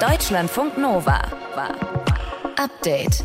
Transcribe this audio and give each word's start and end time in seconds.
Deutschlandfunk 0.00 0.78
Nova. 0.78 1.22
Update. 2.56 3.24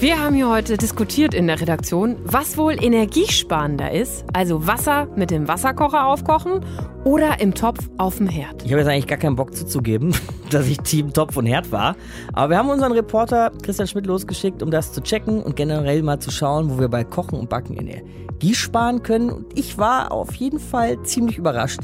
Wir 0.00 0.18
haben 0.18 0.34
hier 0.34 0.48
heute 0.48 0.76
diskutiert 0.76 1.32
in 1.32 1.46
der 1.46 1.60
Redaktion, 1.60 2.16
was 2.24 2.56
wohl 2.56 2.82
energiesparender 2.82 3.92
ist, 3.92 4.24
also 4.32 4.66
Wasser 4.66 5.06
mit 5.14 5.30
dem 5.30 5.46
Wasserkocher 5.46 6.06
aufkochen 6.06 6.64
oder 7.04 7.40
im 7.40 7.54
Topf 7.54 7.88
auf 7.98 8.16
dem 8.16 8.26
Herd. 8.26 8.64
Ich 8.64 8.72
habe 8.72 8.80
jetzt 8.80 8.88
eigentlich 8.88 9.06
gar 9.06 9.18
keinen 9.18 9.36
Bock 9.36 9.54
zuzugeben, 9.54 10.12
dass 10.54 10.66
ich 10.66 10.78
Team 10.78 11.12
Topf 11.12 11.36
und 11.36 11.46
Herd 11.46 11.70
war. 11.72 11.96
Aber 12.32 12.50
wir 12.50 12.58
haben 12.58 12.70
unseren 12.70 12.92
Reporter 12.92 13.52
Christian 13.62 13.88
Schmidt 13.88 14.06
losgeschickt, 14.06 14.62
um 14.62 14.70
das 14.70 14.92
zu 14.92 15.00
checken 15.00 15.42
und 15.42 15.56
generell 15.56 16.02
mal 16.02 16.18
zu 16.18 16.30
schauen, 16.30 16.70
wo 16.70 16.78
wir 16.78 16.88
bei 16.88 17.04
Kochen 17.04 17.38
und 17.38 17.48
Backen 17.48 17.76
Energie 17.76 18.54
sparen 18.54 19.02
können. 19.02 19.30
Und 19.30 19.58
ich 19.58 19.78
war 19.78 20.12
auf 20.12 20.34
jeden 20.34 20.58
Fall 20.58 21.02
ziemlich 21.02 21.38
überrascht, 21.38 21.80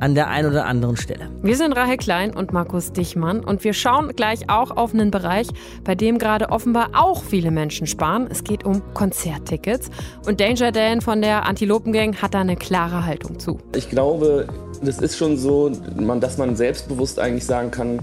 an 0.00 0.14
der 0.14 0.28
einen 0.28 0.50
oder 0.50 0.64
anderen 0.64 0.96
Stelle. 0.96 1.30
Wir 1.42 1.56
sind 1.56 1.74
Rahel 1.74 1.98
Klein 1.98 2.34
und 2.34 2.52
Markus 2.52 2.92
Dichmann 2.92 3.44
und 3.44 3.64
wir 3.64 3.74
schauen 3.74 4.08
gleich 4.16 4.48
auch 4.48 4.70
auf 4.70 4.94
einen 4.94 5.10
Bereich, 5.10 5.48
bei 5.84 5.94
dem 5.94 6.18
gerade 6.18 6.48
offenbar 6.50 6.90
auch 6.94 7.22
viele 7.22 7.50
Menschen 7.50 7.86
sparen. 7.86 8.26
Es 8.30 8.42
geht 8.42 8.64
um 8.64 8.82
Konzerttickets 8.94 9.90
und 10.26 10.40
Danger 10.40 10.72
Dan 10.72 11.00
von 11.02 11.20
der 11.20 11.46
Antilopengang 11.46 12.16
hat 12.16 12.34
da 12.34 12.40
eine 12.40 12.56
klare 12.56 13.04
Haltung 13.04 13.38
zu. 13.38 13.58
Ich 13.74 13.90
glaube, 13.90 14.46
das 14.82 14.98
ist 14.98 15.16
schon 15.16 15.36
so, 15.36 15.68
dass 15.68 16.38
man 16.38 16.56
selbstbewusst 16.56 17.18
eigentlich 17.18 17.44
sagen 17.44 17.70
kann, 17.70 18.00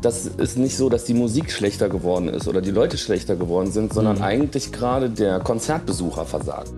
das 0.00 0.26
ist 0.26 0.58
nicht 0.58 0.76
so, 0.76 0.88
dass 0.88 1.04
die 1.04 1.14
Musik 1.14 1.50
schlechter 1.50 1.88
geworden 1.88 2.28
ist 2.28 2.48
oder 2.48 2.60
die 2.60 2.72
Leute 2.72 2.98
schlechter 2.98 3.36
geworden 3.36 3.70
sind, 3.70 3.92
sondern 3.92 4.16
mhm. 4.16 4.22
eigentlich 4.22 4.72
gerade 4.72 5.08
der 5.10 5.40
Konzertbesucher 5.40 6.24
versagt 6.24 6.72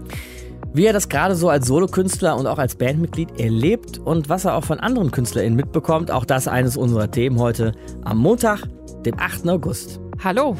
wie 0.74 0.86
er 0.86 0.92
das 0.92 1.08
gerade 1.08 1.36
so 1.36 1.48
als 1.48 1.68
Solokünstler 1.68 2.36
und 2.36 2.48
auch 2.48 2.58
als 2.58 2.74
Bandmitglied 2.74 3.38
erlebt 3.38 3.98
und 3.98 4.28
was 4.28 4.44
er 4.44 4.56
auch 4.56 4.64
von 4.64 4.80
anderen 4.80 5.12
KünstlerInnen 5.12 5.54
mitbekommt. 5.54 6.10
Auch 6.10 6.24
das 6.24 6.48
eines 6.48 6.76
unserer 6.76 7.12
Themen 7.12 7.38
heute 7.38 7.72
am 8.02 8.18
Montag, 8.18 8.64
dem 9.06 9.14
8. 9.16 9.48
August. 9.48 10.00
Hallo. 10.22 10.56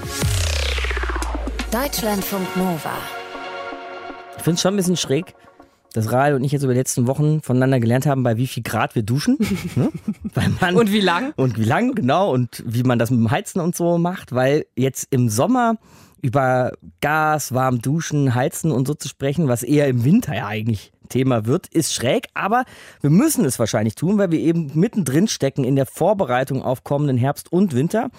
Deutschlandfunk 1.73 2.47
Nova. 2.57 2.93
Ich 4.37 4.45
finde 4.45 4.55
es 4.55 4.63
schon 4.63 4.75
ein 4.75 4.77
bisschen 4.77 4.97
schräg, 4.97 5.35
dass 5.95 6.11
Rahel 6.11 6.35
und 6.35 6.45
ich 6.45 6.53
jetzt 6.53 6.65
über 6.65 6.75
die 6.75 6.79
letzten 6.79 7.07
Wochen 7.07 7.41
voneinander 7.41 7.79
gelernt 7.79 8.05
haben, 8.05 8.25
bei 8.25 8.37
wie 8.37 8.49
viel 8.49 8.65
Grad 8.65 8.97
wir 8.97 9.05
duschen. 9.05 9.39
ne? 9.77 9.91
man, 10.61 10.75
und 10.75 10.93
wie 10.93 11.01
lang? 11.01 11.33
Und 11.37 11.57
wie 11.57 11.65
lang, 11.65 11.95
genau. 11.95 12.33
Und 12.33 12.63
wie 12.67 12.83
man 12.83 12.99
das 12.99 13.11
mit 13.11 13.21
dem 13.21 13.31
Heizen 13.31 13.61
und 13.61 13.77
so 13.77 13.97
macht. 13.97 14.35
Weil 14.35 14.67
jetzt 14.77 15.07
im 15.11 15.29
Sommer 15.29 15.77
über 16.21 16.73
Gas, 17.01 17.55
warm 17.55 17.81
duschen, 17.81 18.35
heizen 18.35 18.73
und 18.73 18.89
so 18.89 18.95
zu 18.95 19.09
sprechen, 19.09 19.47
was 19.47 19.63
eher 19.63 19.87
im 19.87 20.05
Winter 20.05 20.35
ja 20.35 20.49
eigentlich 20.49 20.91
Thema 21.09 21.47
wird, 21.47 21.69
ist 21.69 21.95
schräg, 21.95 22.29
aber 22.35 22.65
wir 23.01 23.11
müssen 23.11 23.45
es 23.45 23.59
wahrscheinlich 23.59 23.95
tun, 23.95 24.19
weil 24.19 24.31
wir 24.31 24.41
eben 24.41 24.71
mittendrin 24.75 25.29
stecken 25.29 25.65
in 25.65 25.77
der 25.77 25.87
Vorbereitung 25.87 26.63
auf 26.63 26.83
kommenden 26.83 27.17
Herbst 27.17 27.53
und 27.53 27.75
Winter. 27.75 28.11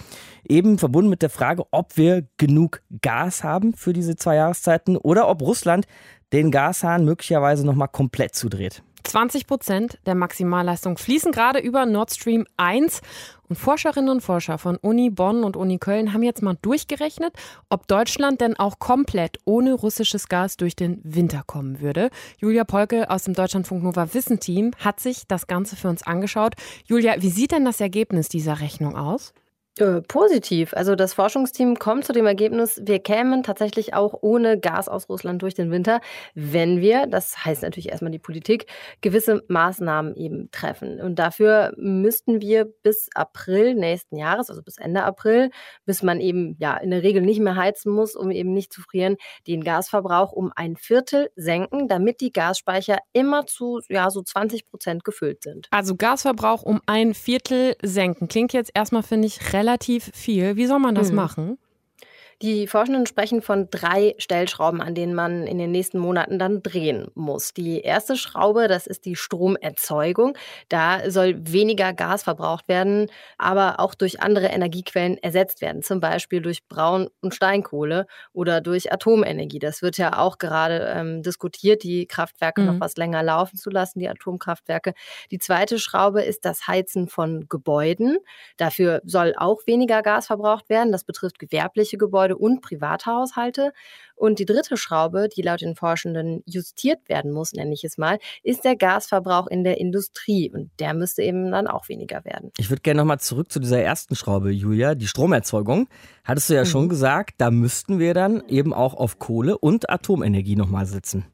Eben 0.48 0.78
verbunden 0.78 1.10
mit 1.10 1.23
der 1.23 1.32
Frage, 1.32 1.64
ob 1.72 1.98
wir 1.98 2.28
genug 2.38 2.82
Gas 3.02 3.44
haben 3.44 3.73
für 3.73 3.94
diese 3.94 4.16
zwei 4.16 4.36
Jahreszeiten 4.36 4.95
oder 4.98 5.28
ob 5.28 5.42
Russland 5.42 5.88
den 6.34 6.52
Gashahn 6.52 7.06
möglicherweise 7.06 7.66
nochmal 7.66 7.88
komplett 7.88 8.36
zudreht. 8.36 8.84
20 9.06 9.48
Prozent 9.48 10.00
der 10.06 10.16
Maximalleistung 10.16 10.98
fließen 10.98 11.32
gerade 11.32 11.59
über 11.59 11.86
Nord 11.86 12.12
Stream 12.14 12.45
1. 12.58 13.02
Und 13.48 13.58
Forscherinnen 13.58 14.09
und 14.09 14.22
Forscher 14.22 14.58
von 14.58 14.78
Uni 14.78 15.12
Bonn 15.12 15.44
und 15.44 15.56
Uni 15.56 15.78
Köln 15.78 16.14
haben 16.14 16.23
jetzt 16.23 16.42
mal 16.42 16.58
durchgerechnet, 16.64 17.34
ob 17.70 17.88
Deutschland 17.88 18.42
denn 18.42 18.58
auch 18.58 18.80
komplett 18.80 19.38
ohne 19.45 19.73
russisches 19.73 20.28
Gas 20.28 20.58
durch 20.58 20.76
den 20.76 21.00
Winter 21.04 21.44
kommen 21.45 21.80
würde. 21.80 22.09
Julia 22.39 22.64
Polke 22.64 23.10
aus 23.12 23.23
dem 23.23 23.36
Deutschlandfunk 23.36 23.84
Nova 23.84 24.14
Wissen 24.16 24.39
Team 24.39 24.72
hat 24.80 25.00
sich 25.00 25.28
das 25.28 25.45
Ganze 25.45 25.76
für 25.76 25.89
uns 25.89 26.02
angeschaut. 26.02 26.56
Julia, 26.86 27.22
wie 27.22 27.30
sieht 27.30 27.52
denn 27.52 27.66
das 27.66 27.80
Ergebnis 27.80 28.30
dieser 28.30 28.60
Rechnung 28.62 28.95
aus? 28.98 29.34
Äh, 29.78 30.02
positiv. 30.04 30.73
Also 30.73 30.95
das 30.95 31.14
Forschungsteam 31.14 31.77
kommt 31.77 32.05
zu 32.05 32.14
dem 32.14 32.26
Ergebnis, 32.26 32.80
wir 32.82 32.99
kämen 32.99 33.44
tatsächlich 33.44 33.94
auch 33.94 34.14
ohne 34.22 34.58
Gas 34.58 34.88
aus 34.88 35.10
Russland 35.10 35.42
durch 35.42 35.54
den 35.54 35.70
Winter, 35.70 35.99
wenn 36.33 36.80
wir, 36.80 37.08
das 37.08 37.44
heißt 37.44 37.61
natürlich 37.61 37.89
erstmal 37.89 38.11
die 38.11 38.20
Politik, 38.20 38.67
gewisse 39.02 39.44
Maßnahmen 39.49 40.16
eben 40.16 40.49
treffen. 40.52 41.02
Und 41.02 41.20
dafür 41.20 41.73
müssten 41.76 42.39
wir 42.39 42.64
bis 42.83 43.10
April 43.16 43.76
nächsten 43.76 44.16
Jahres, 44.16 44.49
also 44.49 44.61
bis 44.64 44.77
Ende 44.77 45.04
April, 45.04 45.49
bis 45.86 46.04
man 46.04 46.22
eben 46.22 46.55
ja 46.58 46.78
in 46.78 46.92
der 46.92 47.04
Regel 47.04 47.22
nicht 47.22 47.42
mehr 47.42 47.58
heizen 47.58 47.92
muss, 47.92 48.16
um 48.16 48.32
eben 48.32 48.54
nicht 48.54 48.72
zu 48.72 48.82
frieren, 48.82 49.17
den 49.45 49.61
Gasverbrauch 49.61 50.32
um 50.32 50.54
ein 50.55 50.78
Viertel 50.78 51.28
senken, 51.36 51.89
damit 51.89 52.22
die 52.22 52.32
Gasspeicher 52.32 52.99
immer 53.11 53.45
zu 53.45 53.82
ja 53.89 54.10
so 54.10 54.22
20 54.22 54.70
Prozent 54.70 55.04
gefüllt 55.04 55.44
sind. 55.44 55.67
Also 55.72 55.98
Gasverbrauch 55.98 56.64
um 56.64 56.80
ein 56.86 57.14
Viertel 57.14 57.76
senken. 57.82 58.30
Klingt 58.30 58.54
jetzt 58.54 58.72
erstmal, 58.73 59.04
finde 59.04 59.28
ich, 59.28 59.52
relativ 59.52 59.64
relativ 59.65 60.11
viel. 60.14 60.55
Wie 60.55 60.65
soll 60.67 60.80
man 60.80 60.95
das 60.95 61.09
mhm. 61.09 61.15
machen? 61.15 61.58
Die 62.42 62.68
Forschenden 62.68 63.06
sprechen 63.06 63.42
von 63.42 63.70
drei 63.70 64.14
Stellschrauben, 64.18 64.82
an 64.82 64.94
denen 64.94 65.16
man 65.16 65.48
in 65.48 65.58
den 65.58 65.72
nächsten 65.72 66.00
Monaten 66.00 66.38
dann 66.38 66.62
drehen 66.62 67.08
muss. 67.16 67.54
Die 67.54 67.80
erste 67.80 68.18
Schraube, 68.18 68.68
das 68.68 68.88
ist 68.88 69.06
die 69.06 69.16
Stromerzeugung. 69.16 70.38
Da 70.68 71.10
soll 71.10 71.36
weniger 71.40 71.94
Gas 71.94 72.23
verbraucht 72.23 72.68
werden, 72.68 73.10
aber 73.38 73.80
auch 73.80 73.96
durch 73.96 74.22
andere 74.22 74.48
Energiequellen 74.48 75.18
ersetzt 75.18 75.62
werden, 75.62 75.82
zum 75.82 76.02
Beispiel 76.02 76.42
durch 76.42 76.68
Braun- 76.68 77.08
und 77.22 77.34
Steinkohle 77.34 78.06
oder 78.34 78.60
durch 78.60 78.92
Atomenergie. 78.92 79.60
Das 79.60 79.82
wird 79.82 79.98
ja 79.98 80.20
auch 80.20 80.38
gerade 80.38 80.94
ähm, 80.94 81.23
diskutiert, 81.23 81.84
die 81.84 82.06
Kraftwerke 82.06 82.60
mhm. 82.60 82.67
noch 82.67 82.80
was 82.82 82.98
länger 82.98 83.23
laufen 83.23 83.56
zu 83.56 83.70
lassen, 83.70 84.00
die 84.00 84.10
Atomkraftwerke. 84.10 84.94
Die 85.32 85.40
zweite 85.40 85.80
Schraube 85.80 86.22
ist 86.23 86.44
das 86.44 86.67
Heizen 86.67 87.08
von 87.08 87.46
Gebäuden. 87.48 88.17
Dafür 88.58 89.02
soll 89.06 89.34
auch 89.38 89.62
weniger 89.67 90.02
Gas 90.02 90.28
verbraucht 90.28 90.70
werden. 90.70 90.92
Das 90.92 91.06
betrifft 91.06 91.40
gewerbliche 91.40 91.98
Gebäude 91.98 92.24
Gebäude 92.25 92.37
und 92.37 92.61
Privathaushalte. 92.61 93.71
Und 94.15 94.39
die 94.39 94.45
dritte 94.45 94.77
Schraube, 94.77 95.27
die 95.27 95.41
laut 95.41 95.61
den 95.61 95.75
Forschenden 95.75 96.41
justiert 96.45 97.09
werden 97.09 97.33
muss, 97.33 97.52
nenne 97.52 97.73
ich 97.73 97.83
es 97.83 97.97
mal, 97.97 98.17
ist 98.43 98.63
der 98.63 98.77
Gasverbrauch 98.77 99.47
in 99.47 99.65
der 99.65 99.77
Industrie. 99.77 100.49
Und 100.49 100.71
der 100.80 100.93
müsste 100.93 101.21
eben 101.21 101.52
dann 101.52 101.67
auch 101.67 101.89
weniger 101.89 102.23
werden. 102.23 102.52
Ich 102.58 102.69
würde 102.69 102.81
gerne 102.81 102.99
nochmal 102.99 103.19
zurück 103.19 103.52
zu 103.52 103.59
dieser 103.59 103.81
ersten 103.81 104.15
Schraube, 104.15 104.52
Julia, 104.52 104.95
die 104.95 105.08
Stromerzeugung. 105.08 105.89
Hattest 106.23 106.49
du 106.49 106.53
ja 106.53 106.61
mhm. 106.61 106.67
schon 106.67 106.89
gesagt, 106.89 107.36
da 107.39 107.52
müssten 107.52 107.99
wir 107.99 108.13
dann 108.13 108.42
eben 108.47 108.73
auch 108.73 108.93
auf 108.93 109.19
Kohle 109.19 109.57
und 109.57 109.89
Atomenergie 109.89 110.55
nochmal 110.55 110.86
sitzen. 110.86 111.25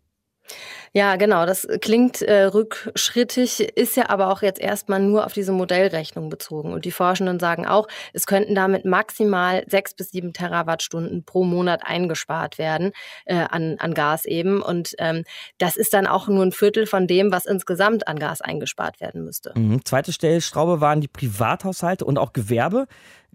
Ja, 0.94 1.16
genau. 1.16 1.46
Das 1.46 1.66
klingt 1.80 2.22
äh, 2.22 2.44
rückschrittig, 2.44 3.62
ist 3.78 3.96
ja 3.96 4.10
aber 4.10 4.30
auch 4.30 4.42
jetzt 4.42 4.60
erstmal 4.60 5.00
nur 5.00 5.26
auf 5.26 5.32
diese 5.32 5.54
Modellrechnung 5.54 6.30
bezogen. 6.30 6.74
Und 6.74 6.84
die 6.84 6.92
Forschenden 6.92 7.40
sagen 7.40 7.66
auch, 7.66 7.88
es 8.12 8.26
könnten 8.26 8.56
damit 8.56 8.84
maximal 8.84 9.64
sechs 9.68 9.94
bis 9.94 10.12
sieben 10.12 10.34
Terawattstunden 10.34 11.24
pro 11.24 11.46
Monat 11.46 11.82
eingespart 11.86 12.58
werden 12.58 12.92
äh, 13.26 13.36
an, 13.36 13.78
an 13.80 13.94
Gas 13.94 14.26
eben. 14.26 14.62
Und 14.62 14.94
ähm, 14.98 15.24
das 15.60 15.78
ist 15.78 15.94
dann 15.94 16.08
auch 16.08 16.28
nur 16.28 16.44
ein 16.44 16.52
Viertel 16.52 16.86
von 16.86 17.08
dem, 17.08 17.32
was 17.32 17.46
insgesamt 17.46 18.10
an 18.10 18.20
Gas 18.20 18.42
eingespart 18.42 19.00
werden 19.00 19.24
müsste. 19.24 19.54
Mhm. 19.56 19.86
Zweite 19.86 20.12
Stellschraube 20.12 20.82
waren 20.82 21.00
die 21.00 21.08
Privathaushalte 21.08 22.04
und 22.04 22.18
auch 22.18 22.34
Gewerbe. 22.34 22.88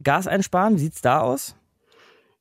Gas 0.02 0.26
einsparen, 0.26 0.76
wie 0.76 0.80
sieht's 0.80 1.00
da 1.00 1.20
aus? 1.20 1.56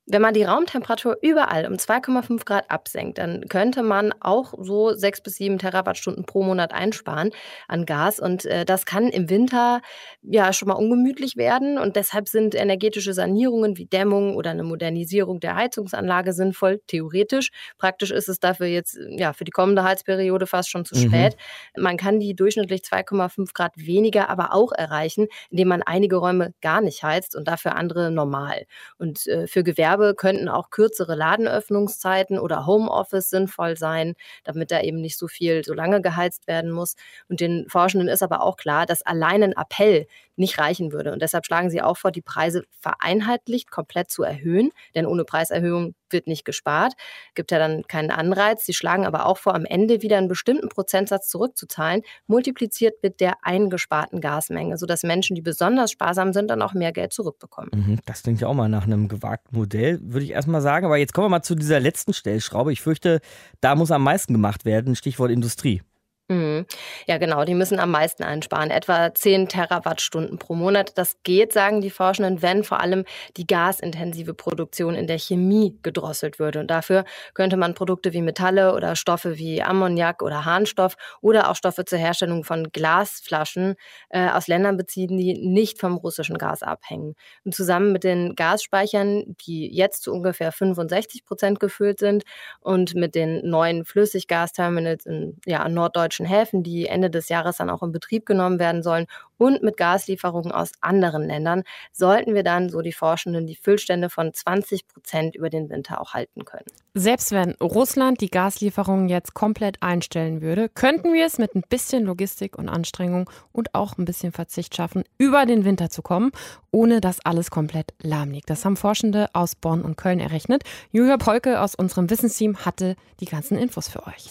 Wenn 0.08 0.22
man 0.22 0.34
die 0.34 0.44
Raumtemperatur 0.44 1.18
überall 1.20 1.66
um 1.66 1.74
2,5 1.74 2.44
Grad 2.44 2.70
absenkt, 2.70 3.18
dann 3.18 3.48
könnte 3.48 3.82
man 3.82 4.14
auch 4.20 4.54
so 4.56 4.94
sechs 4.94 5.20
bis 5.20 5.34
sieben 5.34 5.58
Terawattstunden 5.58 6.24
pro 6.24 6.44
Monat 6.44 6.72
einsparen 6.72 7.30
an 7.66 7.86
Gas. 7.86 8.20
Und 8.20 8.44
äh, 8.44 8.64
das 8.64 8.86
kann 8.86 9.08
im 9.08 9.28
Winter 9.28 9.80
ja 10.22 10.52
schon 10.52 10.68
mal 10.68 10.74
ungemütlich 10.74 11.36
werden. 11.36 11.76
Und 11.76 11.96
deshalb 11.96 12.28
sind 12.28 12.54
energetische 12.54 13.14
Sanierungen 13.14 13.76
wie 13.78 13.86
Dämmung 13.86 14.36
oder 14.36 14.50
eine 14.50 14.62
Modernisierung 14.62 15.40
der 15.40 15.56
Heizungsanlage 15.56 16.32
sinnvoll, 16.32 16.80
theoretisch. 16.86 17.50
Praktisch 17.76 18.12
ist 18.12 18.28
es 18.28 18.38
dafür 18.38 18.68
jetzt 18.68 18.96
ja 19.08 19.32
für 19.32 19.44
die 19.44 19.50
kommende 19.50 19.82
Heizperiode 19.82 20.46
fast 20.46 20.70
schon 20.70 20.84
zu 20.84 20.94
mhm. 20.94 21.08
spät. 21.08 21.36
Man 21.76 21.96
kann 21.96 22.20
die 22.20 22.36
durchschnittlich 22.36 22.82
2,5 22.82 23.52
Grad 23.54 23.72
weniger 23.74 24.30
aber 24.30 24.54
auch 24.54 24.70
erreichen, 24.70 25.26
indem 25.50 25.66
man 25.66 25.82
einige 25.82 26.14
Räume 26.14 26.54
gar 26.60 26.80
nicht 26.80 27.02
heizt 27.02 27.34
und 27.34 27.48
dafür 27.48 27.74
andere 27.74 28.12
normal. 28.12 28.66
Und 28.98 29.26
äh, 29.26 29.48
für 29.48 29.64
Gewerbe 29.64 29.95
Gewerbe 29.96 30.14
könnten 30.14 30.48
auch 30.48 30.70
kürzere 30.70 31.14
Ladenöffnungszeiten 31.14 32.38
oder 32.38 32.66
Homeoffice 32.66 33.30
sinnvoll 33.30 33.76
sein, 33.76 34.14
damit 34.44 34.70
da 34.70 34.80
eben 34.80 35.00
nicht 35.00 35.16
so 35.16 35.28
viel 35.28 35.64
so 35.64 35.74
lange 35.74 36.02
geheizt 36.02 36.46
werden 36.46 36.70
muss. 36.70 36.96
Und 37.28 37.40
den 37.40 37.66
Forschenden 37.68 38.08
ist 38.08 38.22
aber 38.22 38.42
auch 38.42 38.56
klar, 38.56 38.86
dass 38.86 39.02
allein 39.02 39.42
ein 39.42 39.52
Appell 39.52 40.06
nicht 40.36 40.58
reichen 40.58 40.92
würde. 40.92 41.12
Und 41.12 41.22
deshalb 41.22 41.46
schlagen 41.46 41.70
sie 41.70 41.82
auch 41.82 41.96
vor, 41.96 42.10
die 42.10 42.22
Preise 42.22 42.64
vereinheitlicht 42.80 43.70
komplett 43.70 44.10
zu 44.10 44.22
erhöhen, 44.22 44.70
denn 44.94 45.06
ohne 45.06 45.24
Preiserhöhung 45.24 45.94
wird 46.12 46.26
nicht 46.26 46.44
gespart, 46.44 46.94
gibt 47.34 47.50
ja 47.50 47.58
dann 47.58 47.82
keinen 47.86 48.10
Anreiz. 48.10 48.66
Sie 48.66 48.74
schlagen 48.74 49.06
aber 49.06 49.26
auch 49.26 49.38
vor, 49.38 49.54
am 49.54 49.64
Ende 49.64 50.02
wieder 50.02 50.18
einen 50.18 50.28
bestimmten 50.28 50.68
Prozentsatz 50.68 51.28
zurückzuzahlen, 51.28 52.02
multipliziert 52.26 53.02
mit 53.02 53.20
der 53.20 53.34
eingesparten 53.42 54.20
Gasmenge, 54.20 54.78
sodass 54.78 55.02
Menschen, 55.02 55.34
die 55.34 55.42
besonders 55.42 55.90
sparsam 55.90 56.32
sind, 56.32 56.48
dann 56.48 56.62
auch 56.62 56.74
mehr 56.74 56.92
Geld 56.92 57.12
zurückbekommen. 57.12 57.70
Mhm, 57.74 57.98
das 58.06 58.22
klingt 58.22 58.40
ja 58.40 58.48
auch 58.48 58.54
mal 58.54 58.68
nach 58.68 58.84
einem 58.84 59.08
gewagten 59.08 59.56
Modell, 59.56 59.98
würde 60.02 60.24
ich 60.24 60.32
erstmal 60.32 60.60
sagen. 60.60 60.86
Aber 60.86 60.96
jetzt 60.96 61.12
kommen 61.12 61.26
wir 61.26 61.30
mal 61.30 61.42
zu 61.42 61.54
dieser 61.54 61.80
letzten 61.80 62.12
Stellschraube. 62.12 62.72
Ich 62.72 62.80
fürchte, 62.80 63.20
da 63.60 63.74
muss 63.74 63.90
am 63.90 64.02
meisten 64.02 64.32
gemacht 64.32 64.64
werden. 64.64 64.96
Stichwort 64.96 65.30
Industrie. 65.30 65.82
Mhm. 66.28 66.66
Ja, 67.06 67.18
genau, 67.18 67.44
die 67.44 67.54
müssen 67.54 67.78
am 67.78 67.92
meisten 67.92 68.24
einsparen, 68.24 68.72
etwa 68.72 69.14
10 69.14 69.48
Terawattstunden 69.48 70.38
pro 70.38 70.54
Monat. 70.56 70.98
Das 70.98 71.18
geht, 71.22 71.52
sagen 71.52 71.80
die 71.80 71.90
Forschenden, 71.90 72.42
wenn 72.42 72.64
vor 72.64 72.80
allem 72.80 73.04
die 73.36 73.46
gasintensive 73.46 74.34
Produktion 74.34 74.96
in 74.96 75.06
der 75.06 75.20
Chemie 75.20 75.78
gedrosselt 75.84 76.40
würde. 76.40 76.58
Und 76.58 76.68
dafür 76.68 77.04
könnte 77.34 77.56
man 77.56 77.74
Produkte 77.74 78.12
wie 78.12 78.22
Metalle 78.22 78.74
oder 78.74 78.96
Stoffe 78.96 79.38
wie 79.38 79.62
Ammoniak 79.62 80.20
oder 80.20 80.44
Harnstoff 80.44 80.96
oder 81.20 81.48
auch 81.48 81.54
Stoffe 81.54 81.84
zur 81.84 81.98
Herstellung 82.00 82.42
von 82.42 82.72
Glasflaschen 82.72 83.76
äh, 84.08 84.28
aus 84.28 84.48
Ländern 84.48 84.76
beziehen, 84.76 85.16
die 85.16 85.34
nicht 85.34 85.78
vom 85.78 85.96
russischen 85.96 86.38
Gas 86.38 86.64
abhängen. 86.64 87.14
Und 87.44 87.54
zusammen 87.54 87.92
mit 87.92 88.02
den 88.02 88.34
Gasspeichern, 88.34 89.36
die 89.46 89.72
jetzt 89.72 90.02
zu 90.02 90.12
ungefähr 90.12 90.50
65 90.50 91.24
Prozent 91.24 91.60
gefüllt 91.60 92.00
sind 92.00 92.24
und 92.58 92.96
mit 92.96 93.14
den 93.14 93.48
neuen 93.48 93.84
Flüssiggasterminals 93.84 95.06
in 95.06 95.38
ja, 95.46 95.68
Norddeutschland, 95.68 96.15
deutschen 96.16 96.26
Häfen, 96.26 96.62
die 96.62 96.86
Ende 96.86 97.10
des 97.10 97.28
Jahres 97.28 97.56
dann 97.56 97.70
auch 97.70 97.82
in 97.82 97.92
Betrieb 97.92 98.26
genommen 98.26 98.58
werden 98.58 98.82
sollen 98.82 99.06
und 99.38 99.62
mit 99.62 99.76
Gaslieferungen 99.76 100.50
aus 100.50 100.72
anderen 100.80 101.24
Ländern, 101.24 101.62
sollten 101.92 102.34
wir 102.34 102.42
dann, 102.42 102.70
so 102.70 102.80
die 102.80 102.92
Forschenden, 102.92 103.46
die 103.46 103.54
Füllstände 103.54 104.08
von 104.08 104.32
20 104.32 104.88
Prozent 104.88 105.36
über 105.36 105.50
den 105.50 105.68
Winter 105.68 106.00
auch 106.00 106.14
halten 106.14 106.44
können. 106.44 106.64
Selbst 106.94 107.32
wenn 107.32 107.52
Russland 107.60 108.22
die 108.22 108.30
Gaslieferungen 108.30 109.08
jetzt 109.08 109.34
komplett 109.34 109.82
einstellen 109.82 110.40
würde, 110.40 110.70
könnten 110.70 111.12
wir 111.12 111.26
es 111.26 111.36
mit 111.36 111.54
ein 111.54 111.62
bisschen 111.68 112.04
Logistik 112.04 112.56
und 112.56 112.70
Anstrengung 112.70 113.28
und 113.52 113.74
auch 113.74 113.98
ein 113.98 114.06
bisschen 114.06 114.32
Verzicht 114.32 114.74
schaffen, 114.74 115.04
über 115.18 115.44
den 115.44 115.66
Winter 115.66 115.90
zu 115.90 116.00
kommen, 116.00 116.30
ohne 116.70 117.02
dass 117.02 117.20
alles 117.24 117.50
komplett 117.50 117.92
lahm 118.02 118.30
liegt. 118.30 118.48
Das 118.48 118.64
haben 118.64 118.76
Forschende 118.76 119.28
aus 119.34 119.54
Bonn 119.54 119.82
und 119.82 119.96
Köln 119.96 120.20
errechnet. 120.20 120.62
Julia 120.92 121.18
Polke 121.18 121.60
aus 121.60 121.74
unserem 121.74 122.08
Wissensteam 122.08 122.64
hatte 122.64 122.96
die 123.20 123.26
ganzen 123.26 123.58
Infos 123.58 123.88
für 123.88 124.06
euch. 124.06 124.30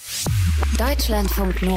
Deutschlandfunk 0.78 1.62
Nova. 1.62 1.75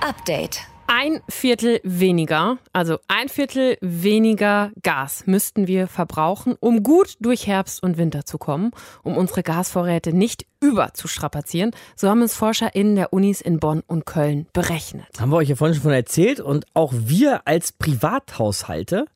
Update. 0.00 0.60
Ein 0.86 1.22
Viertel 1.28 1.80
weniger, 1.82 2.58
also 2.72 2.98
ein 3.08 3.28
Viertel 3.28 3.78
weniger 3.80 4.70
Gas 4.80 5.24
müssten 5.26 5.66
wir 5.66 5.88
verbrauchen, 5.88 6.54
um 6.60 6.84
gut 6.84 7.16
durch 7.18 7.48
Herbst 7.48 7.82
und 7.82 7.98
Winter 7.98 8.24
zu 8.24 8.38
kommen, 8.38 8.70
um 9.02 9.16
unsere 9.16 9.42
Gasvorräte 9.42 10.12
nicht 10.12 10.46
überzustrapazieren. 10.60 11.72
So 11.96 12.08
haben 12.08 12.22
es 12.22 12.36
ForscherInnen 12.36 12.94
der 12.94 13.12
Unis 13.12 13.40
in 13.40 13.58
Bonn 13.58 13.82
und 13.88 14.06
Köln 14.06 14.46
berechnet. 14.52 15.08
Haben 15.18 15.32
wir 15.32 15.38
euch 15.38 15.48
ja 15.48 15.56
vorhin 15.56 15.74
schon 15.74 15.82
von 15.82 15.92
erzählt 15.92 16.38
und 16.38 16.64
auch 16.74 16.92
wir 16.94 17.48
als 17.48 17.72
Privathaushalte 17.72 19.06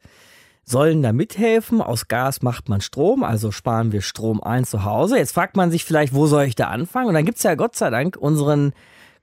sollen 0.64 1.00
da 1.02 1.12
mithelfen. 1.12 1.80
Aus 1.80 2.08
Gas 2.08 2.42
macht 2.42 2.68
man 2.68 2.80
Strom, 2.80 3.22
also 3.22 3.52
sparen 3.52 3.92
wir 3.92 4.02
Strom 4.02 4.42
ein 4.42 4.64
zu 4.64 4.84
Hause. 4.84 5.16
Jetzt 5.16 5.32
fragt 5.32 5.56
man 5.56 5.70
sich 5.70 5.84
vielleicht, 5.84 6.12
wo 6.12 6.26
soll 6.26 6.42
ich 6.42 6.56
da 6.56 6.70
anfangen? 6.70 7.06
Und 7.06 7.14
dann 7.14 7.24
gibt 7.24 7.38
es 7.38 7.44
ja 7.44 7.54
Gott 7.54 7.76
sei 7.76 7.90
Dank 7.90 8.16
unseren 8.16 8.72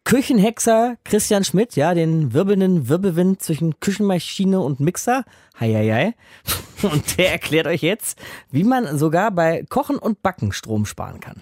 Küchenhexer 0.06 0.98
Christian 1.06 1.44
Schmidt, 1.44 1.76
ja, 1.76 1.94
den 1.94 2.34
wirbelnden 2.34 2.90
Wirbelwind 2.90 3.42
zwischen 3.42 3.80
Küchenmaschine 3.80 4.60
und 4.60 4.80
Mixer. 4.80 5.24
Heieiei. 5.60 6.14
Und 6.84 7.18
der 7.18 7.32
erklärt 7.32 7.66
euch 7.66 7.82
jetzt, 7.82 8.20
wie 8.52 8.66
man 8.66 8.98
sogar 8.98 9.32
bei 9.32 9.64
Kochen 9.70 9.96
und 9.98 10.22
Backen 10.22 10.52
Strom 10.52 10.86
sparen 10.86 11.22
kann. 11.22 11.42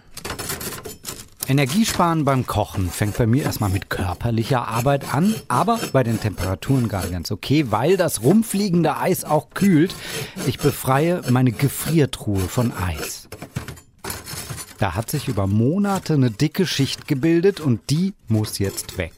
Energiesparen 1.47 2.25
beim 2.25 2.45
Kochen 2.45 2.89
fängt 2.91 3.17
bei 3.17 3.25
mir 3.25 3.43
erstmal 3.43 3.71
mit 3.71 3.89
körperlicher 3.89 4.67
Arbeit 4.67 5.13
an, 5.13 5.33
aber 5.47 5.79
bei 5.91 6.03
den 6.03 6.19
Temperaturen 6.19 6.87
gerade 6.87 7.09
ganz 7.09 7.31
okay, 7.31 7.71
weil 7.71 7.97
das 7.97 8.21
rumfliegende 8.21 8.97
Eis 8.97 9.23
auch 9.23 9.49
kühlt. 9.55 9.95
Ich 10.45 10.59
befreie 10.59 11.21
meine 11.31 11.51
Gefriertruhe 11.51 12.39
von 12.39 12.71
Eis. 12.71 13.27
Da 14.81 14.95
hat 14.95 15.11
sich 15.11 15.27
über 15.27 15.45
Monate 15.45 16.15
eine 16.15 16.31
dicke 16.31 16.65
Schicht 16.65 17.07
gebildet 17.07 17.59
und 17.59 17.91
die 17.91 18.15
muss 18.27 18.57
jetzt 18.57 18.97
weg. 18.97 19.13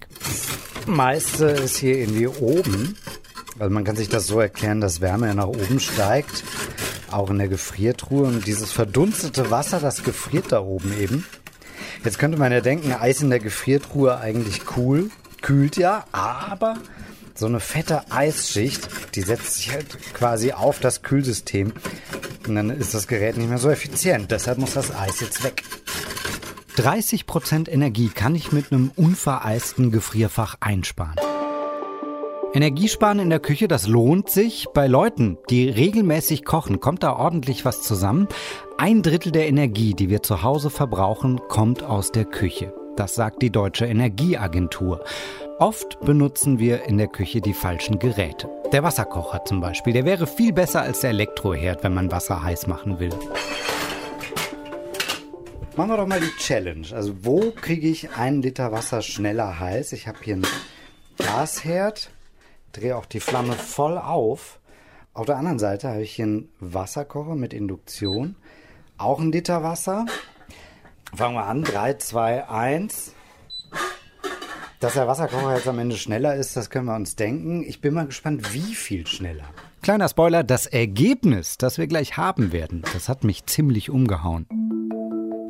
meiste 0.87 1.45
ist 1.45 1.77
hier 1.77 1.99
irgendwie 1.99 2.27
oben. 2.27 2.97
Also 3.59 3.73
man 3.73 3.85
kann 3.85 3.95
sich 3.95 4.09
das 4.09 4.27
so 4.27 4.41
erklären, 4.41 4.81
dass 4.81 4.99
Wärme 4.99 5.27
ja 5.27 5.33
nach 5.33 5.47
oben 5.47 5.79
steigt, 5.79 6.43
auch 7.11 7.29
in 7.29 7.37
der 7.37 7.47
Gefriertruhe. 7.47 8.23
Und 8.27 8.45
dieses 8.45 8.73
verdunstete 8.73 9.51
Wasser, 9.51 9.79
das 9.79 10.03
gefriert 10.03 10.51
da 10.51 10.59
oben 10.59 10.91
eben. 10.99 11.25
Jetzt 12.03 12.19
könnte 12.19 12.37
man 12.37 12.51
ja 12.51 12.59
denken, 12.59 12.91
Eis 12.91 13.21
in 13.21 13.29
der 13.29 13.39
Gefriertruhe 13.39 14.17
eigentlich 14.17 14.63
cool, 14.75 15.11
kühlt 15.41 15.77
ja, 15.77 16.03
aber 16.11 16.75
so 17.35 17.45
eine 17.45 17.59
fette 17.59 18.11
Eisschicht, 18.11 18.87
die 19.15 19.21
setzt 19.21 19.55
sich 19.55 19.71
halt 19.71 19.97
quasi 20.13 20.51
auf 20.51 20.79
das 20.79 21.01
Kühlsystem. 21.01 21.73
Und 22.47 22.55
dann 22.55 22.69
ist 22.69 22.93
das 22.93 23.07
Gerät 23.07 23.37
nicht 23.37 23.49
mehr 23.49 23.57
so 23.57 23.69
effizient. 23.69 24.31
Deshalb 24.31 24.57
muss 24.57 24.73
das 24.73 24.95
Eis 24.95 25.19
jetzt 25.19 25.43
weg. 25.43 25.63
30% 26.77 27.69
Energie 27.69 28.09
kann 28.09 28.35
ich 28.35 28.51
mit 28.51 28.71
einem 28.71 28.91
unvereisten 28.95 29.91
Gefrierfach 29.91 30.55
einsparen. 30.59 31.15
Energiesparen 32.53 33.17
in 33.17 33.31
der 33.31 33.39
Küche, 33.39 33.67
das 33.67 33.87
lohnt 33.87 34.29
sich. 34.29 34.67
Bei 34.73 34.85
Leuten, 34.85 35.37
die 35.49 35.69
regelmäßig 35.69 36.45
kochen, 36.45 36.79
kommt 36.79 37.01
da 37.01 37.13
ordentlich 37.13 37.65
was 37.65 37.81
zusammen. 37.81 38.27
Ein 38.77 39.01
Drittel 39.01 39.31
der 39.31 39.47
Energie, 39.47 39.95
die 39.95 40.09
wir 40.09 40.21
zu 40.21 40.43
Hause 40.43 40.69
verbrauchen, 40.69 41.41
kommt 41.47 41.81
aus 41.81 42.11
der 42.11 42.25
Küche. 42.25 42.71
Das 42.95 43.15
sagt 43.15 43.41
die 43.41 43.49
Deutsche 43.49 43.87
Energieagentur. 43.87 45.03
Oft 45.59 45.99
benutzen 46.01 46.59
wir 46.59 46.83
in 46.85 46.97
der 46.97 47.07
Küche 47.07 47.39
die 47.39 47.53
falschen 47.53 47.99
Geräte. 47.99 48.49
Der 48.71 48.83
Wasserkocher 48.83 49.45
zum 49.45 49.61
Beispiel, 49.61 49.93
der 49.93 50.05
wäre 50.05 50.27
viel 50.27 50.51
besser 50.51 50.81
als 50.81 51.01
der 51.01 51.11
Elektroherd, 51.11 51.83
wenn 51.83 51.93
man 51.93 52.11
Wasser 52.11 52.43
heiß 52.43 52.67
machen 52.67 52.99
will. 52.99 53.13
Machen 55.75 55.89
wir 55.89 55.97
doch 55.97 56.07
mal 56.07 56.19
die 56.19 56.35
Challenge. 56.37 56.87
Also 56.91 57.13
wo 57.23 57.51
kriege 57.51 57.87
ich 57.87 58.11
einen 58.11 58.41
Liter 58.41 58.71
Wasser 58.71 59.01
schneller 59.01 59.59
heiß? 59.59 59.93
Ich 59.93 60.07
habe 60.07 60.17
hier 60.21 60.35
einen 60.35 60.47
Gasherd 61.17 62.09
drehe 62.73 62.97
auch 62.97 63.05
die 63.05 63.19
Flamme 63.19 63.53
voll 63.53 63.97
auf. 63.97 64.59
Auf 65.13 65.27
der 65.27 65.37
anderen 65.37 65.59
Seite 65.59 65.89
habe 65.89 66.01
ich 66.01 66.13
hier 66.13 66.25
einen 66.25 66.49
Wasserkocher 66.59 67.35
mit 67.35 67.53
Induktion. 67.53 68.35
Auch 68.97 69.19
ein 69.19 69.31
Liter 69.31 69.63
Wasser. 69.63 70.05
Fangen 71.15 71.35
wir 71.35 71.45
an. 71.45 71.63
3, 71.63 71.93
2, 71.93 72.49
1. 72.49 73.13
Dass 74.83 74.95
der 74.95 75.07
Wasserkocher 75.07 75.55
jetzt 75.55 75.67
am 75.69 75.79
Ende 75.79 75.95
schneller 75.95 76.35
ist, 76.35 76.57
das 76.57 76.69
können 76.69 76.87
wir 76.87 76.95
uns 76.95 77.15
denken. 77.15 77.63
Ich 77.65 77.79
bin 77.79 77.93
mal 77.93 78.05
gespannt, 78.05 78.53
wie 78.53 78.75
viel 78.75 79.07
schneller. 79.07 79.45
Kleiner 79.81 80.09
Spoiler, 80.09 80.43
das 80.43 80.65
Ergebnis, 80.65 81.57
das 81.57 81.77
wir 81.77 81.87
gleich 81.87 82.17
haben 82.17 82.51
werden, 82.51 82.81
das 82.91 83.07
hat 83.07 83.23
mich 83.23 83.45
ziemlich 83.45 83.89
umgehauen. 83.89 84.45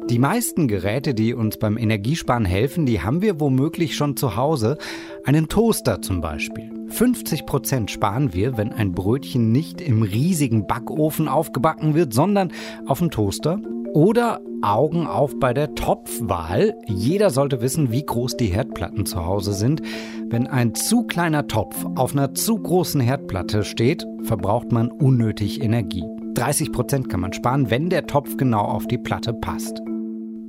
Die 0.07 0.19
meisten 0.19 0.67
Geräte, 0.67 1.15
die 1.15 1.33
uns 1.33 1.57
beim 1.57 1.79
Energiesparen 1.79 2.45
helfen, 2.45 2.85
die 2.85 3.01
haben 3.01 3.23
wir 3.23 3.39
womöglich 3.39 3.95
schon 3.95 4.15
zu 4.17 4.35
Hause. 4.35 4.77
Einen 5.25 5.49
Toaster 5.49 5.99
zum 6.03 6.21
Beispiel. 6.21 6.71
50 6.89 7.47
Prozent 7.47 7.89
sparen 7.89 8.33
wir, 8.33 8.55
wenn 8.57 8.71
ein 8.71 8.91
Brötchen 8.91 9.51
nicht 9.51 9.81
im 9.81 10.03
riesigen 10.03 10.67
Backofen 10.67 11.27
aufgebacken 11.27 11.95
wird, 11.95 12.13
sondern 12.13 12.53
auf 12.85 12.99
dem 12.99 13.09
Toaster. 13.09 13.59
Oder 13.93 14.41
Augen 14.63 15.05
auf 15.05 15.39
bei 15.39 15.53
der 15.53 15.75
Topfwahl. 15.75 16.73
Jeder 16.87 17.29
sollte 17.29 17.61
wissen, 17.61 17.91
wie 17.91 18.03
groß 18.03 18.37
die 18.37 18.47
Herdplatten 18.47 19.05
zu 19.05 19.23
Hause 19.23 19.53
sind. 19.53 19.83
Wenn 20.29 20.47
ein 20.47 20.73
zu 20.73 21.03
kleiner 21.03 21.47
Topf 21.47 21.85
auf 21.95 22.13
einer 22.13 22.33
zu 22.33 22.57
großen 22.57 22.99
Herdplatte 22.99 23.63
steht, 23.63 24.03
verbraucht 24.23 24.71
man 24.71 24.89
unnötig 24.89 25.61
Energie. 25.61 26.05
30 26.33 26.71
Prozent 26.71 27.07
kann 27.07 27.19
man 27.19 27.33
sparen, 27.33 27.69
wenn 27.69 27.91
der 27.91 28.07
Topf 28.07 28.35
genau 28.35 28.63
auf 28.63 28.87
die 28.87 28.97
Platte 28.97 29.31
passt. 29.31 29.79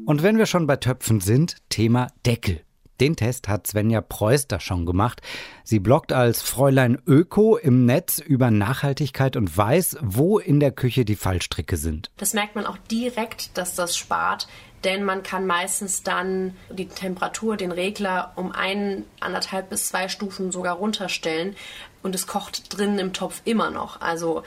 Und 0.07 0.23
wenn 0.23 0.39
wir 0.39 0.47
schon 0.47 0.67
bei 0.67 0.77
Töpfen 0.77 1.21
sind, 1.21 1.57
Thema 1.69 2.07
Deckel. 2.25 2.64
Den 3.01 3.17
Test 3.17 3.49
hat 3.49 3.67
Svenja 3.67 4.01
Preuster 4.01 4.61
schon 4.61 4.87
gemacht. 4.87 5.21
Sie 5.65 5.81
bloggt 5.81 6.13
als 6.13 6.43
Fräulein 6.43 6.99
Öko 7.07 7.57
im 7.57 7.87
Netz 7.87 8.19
über 8.19 8.51
Nachhaltigkeit 8.51 9.37
und 9.37 9.57
weiß, 9.57 9.99
wo 10.01 10.39
in 10.39 10.61
der 10.61 10.71
Küche 10.71 11.05
die 11.05 11.17
Fallstricke 11.17 11.77
sind. 11.77 12.11
Das 12.17 12.35
merkt 12.35 12.55
man 12.55 12.67
auch 12.67 12.79
direkt, 12.91 13.57
dass 13.59 13.75
das 13.75 13.97
spart, 13.97 14.47
denn 14.85 15.03
man 15.03 15.23
kann 15.23 15.47
meistens 15.47 16.03
dann 16.03 16.57
die 16.71 16.89
Temperatur, 16.89 17.57
den 17.57 17.73
Regler 17.73 18.33
um 18.37 18.53
ein, 18.53 19.05
anderthalb 19.19 19.71
bis 19.71 19.89
zwei 19.89 20.09
Stufen 20.09 20.53
sogar 20.53 20.77
runterstellen 20.77 21.57
und 22.03 22.15
es 22.15 22.27
kocht 22.27 22.77
drinnen 22.77 22.99
im 22.99 23.13
Topf 23.13 23.41
immer 23.45 23.71
noch. 23.71 24.01
Also 24.01 24.43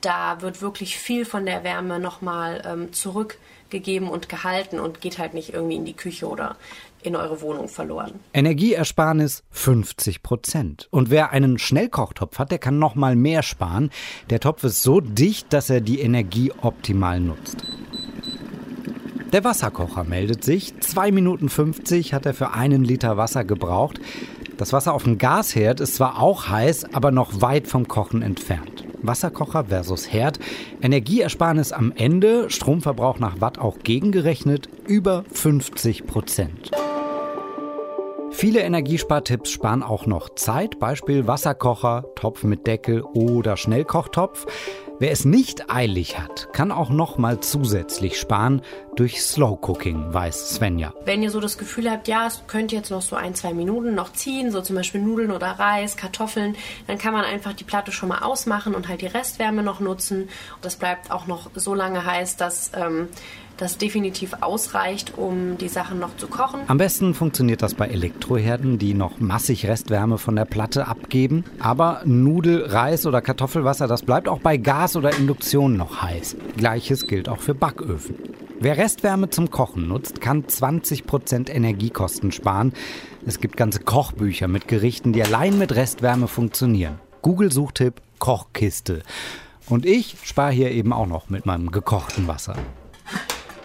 da 0.00 0.42
wird 0.42 0.60
wirklich 0.60 0.98
viel 0.98 1.24
von 1.24 1.46
der 1.46 1.64
Wärme 1.64 1.98
nochmal 1.98 2.62
ähm, 2.66 2.92
zurückgegeben 2.92 4.08
und 4.08 4.28
gehalten 4.28 4.78
und 4.80 5.00
geht 5.00 5.18
halt 5.18 5.34
nicht 5.34 5.52
irgendwie 5.52 5.76
in 5.76 5.84
die 5.84 5.96
Küche 5.96 6.28
oder 6.28 6.56
in 7.06 7.16
eure 7.16 7.40
Wohnung 7.40 7.68
verloren. 7.68 8.12
Energieersparnis 8.34 9.44
50 9.50 10.22
Prozent. 10.22 10.88
Und 10.90 11.10
wer 11.10 11.30
einen 11.30 11.58
Schnellkochtopf 11.58 12.38
hat, 12.38 12.50
der 12.50 12.58
kann 12.58 12.78
noch 12.78 12.94
mal 12.94 13.16
mehr 13.16 13.42
sparen. 13.42 13.90
Der 14.28 14.40
Topf 14.40 14.64
ist 14.64 14.82
so 14.82 15.00
dicht, 15.00 15.52
dass 15.52 15.70
er 15.70 15.80
die 15.80 16.00
Energie 16.00 16.52
optimal 16.60 17.20
nutzt. 17.20 17.64
Der 19.32 19.44
Wasserkocher 19.44 20.04
meldet 20.04 20.44
sich. 20.44 20.78
2 20.80 21.12
Minuten 21.12 21.48
50 21.48 22.14
hat 22.14 22.26
er 22.26 22.34
für 22.34 22.52
einen 22.52 22.84
Liter 22.84 23.16
Wasser 23.16 23.44
gebraucht. 23.44 24.00
Das 24.56 24.72
Wasser 24.72 24.94
auf 24.94 25.04
dem 25.04 25.18
Gasherd 25.18 25.80
ist 25.80 25.96
zwar 25.96 26.20
auch 26.20 26.48
heiß, 26.48 26.94
aber 26.94 27.10
noch 27.10 27.40
weit 27.42 27.66
vom 27.66 27.88
Kochen 27.88 28.22
entfernt. 28.22 28.84
Wasserkocher 29.02 29.66
versus 29.66 30.10
Herd. 30.12 30.38
Energieersparnis 30.80 31.72
am 31.72 31.92
Ende, 31.94 32.50
Stromverbrauch 32.50 33.18
nach 33.18 33.40
Watt 33.40 33.58
auch 33.58 33.78
gegengerechnet, 33.80 34.68
über 34.86 35.24
50 35.32 36.06
Prozent. 36.06 36.70
Viele 38.38 38.60
Energiespartipps 38.60 39.50
sparen 39.50 39.82
auch 39.82 40.04
noch 40.04 40.28
Zeit, 40.34 40.78
Beispiel 40.78 41.26
Wasserkocher, 41.26 42.04
Topf 42.16 42.44
mit 42.44 42.66
Deckel 42.66 43.00
oder 43.00 43.56
Schnellkochtopf. 43.56 44.44
Wer 44.98 45.10
es 45.10 45.24
nicht 45.24 45.70
eilig 45.70 46.18
hat, 46.18 46.52
kann 46.52 46.70
auch 46.70 46.90
noch 46.90 47.16
mal 47.16 47.40
zusätzlich 47.40 48.18
sparen 48.18 48.60
durch 48.96 49.22
Slow 49.22 49.58
Cooking, 49.62 50.12
weiß 50.12 50.54
Svenja. 50.54 50.92
Wenn 51.04 51.22
ihr 51.22 51.30
so 51.30 51.40
das 51.40 51.58
Gefühl 51.58 51.90
habt, 51.90 52.08
ja, 52.08 52.26
es 52.26 52.42
könnte 52.46 52.74
jetzt 52.74 52.90
noch 52.90 53.02
so 53.02 53.14
ein, 53.14 53.34
zwei 53.34 53.54
Minuten 53.54 53.94
noch 53.94 54.12
ziehen, 54.12 54.50
so 54.50 54.62
zum 54.62 54.74
Beispiel 54.74 55.00
Nudeln 55.00 55.30
oder 55.30 55.48
Reis, 55.58 55.96
Kartoffeln, 55.96 56.56
dann 56.86 56.98
kann 56.98 57.12
man 57.12 57.24
einfach 57.24 57.52
die 57.52 57.64
Platte 57.64 57.92
schon 57.92 58.08
mal 58.08 58.20
ausmachen 58.20 58.74
und 58.74 58.88
halt 58.88 59.02
die 59.02 59.06
Restwärme 59.06 59.62
noch 59.62 59.80
nutzen. 59.80 60.28
Das 60.62 60.76
bleibt 60.76 61.10
auch 61.10 61.26
noch 61.26 61.50
so 61.54 61.74
lange 61.74 62.04
heiß, 62.04 62.36
dass 62.36 62.72
ähm, 62.74 63.08
das 63.56 63.78
definitiv 63.78 64.34
ausreicht, 64.40 65.14
um 65.16 65.58
die 65.58 65.68
Sachen 65.68 65.98
noch 65.98 66.16
zu 66.16 66.26
kochen. 66.26 66.60
Am 66.66 66.78
besten 66.78 67.14
funktioniert 67.14 67.62
das 67.62 67.74
bei 67.74 67.86
Elektroherden, 67.86 68.78
die 68.78 68.94
noch 68.94 69.18
massig 69.18 69.66
Restwärme 69.66 70.18
von 70.18 70.36
der 70.36 70.44
Platte 70.44 70.88
abgeben. 70.88 71.44
Aber 71.58 72.02
Nudel, 72.04 72.64
Reis 72.66 73.06
oder 73.06 73.22
Kartoffelwasser, 73.22 73.86
das 73.86 74.02
bleibt 74.02 74.28
auch 74.28 74.40
bei 74.40 74.56
Gas 74.56 74.96
oder 74.96 75.16
Induktion 75.16 75.76
noch 75.76 76.02
heiß. 76.02 76.36
Gleiches 76.56 77.06
gilt 77.06 77.28
auch 77.28 77.40
für 77.40 77.54
Backöfen. 77.54 78.16
Wer 78.58 78.78
Restwärme 78.86 79.30
zum 79.30 79.50
Kochen 79.50 79.88
nutzt, 79.88 80.20
kann 80.20 80.44
20% 80.44 81.50
Energiekosten 81.50 82.30
sparen. 82.30 82.72
Es 83.26 83.40
gibt 83.40 83.56
ganze 83.56 83.80
Kochbücher 83.80 84.46
mit 84.46 84.68
Gerichten, 84.68 85.12
die 85.12 85.24
allein 85.24 85.58
mit 85.58 85.74
Restwärme 85.74 86.28
funktionieren. 86.28 87.00
Google-Suchtipp 87.20 88.00
Kochkiste. 88.20 89.02
Und 89.68 89.86
ich 89.86 90.16
spare 90.22 90.52
hier 90.52 90.70
eben 90.70 90.92
auch 90.92 91.08
noch 91.08 91.30
mit 91.30 91.46
meinem 91.46 91.72
gekochten 91.72 92.28
Wasser. 92.28 92.54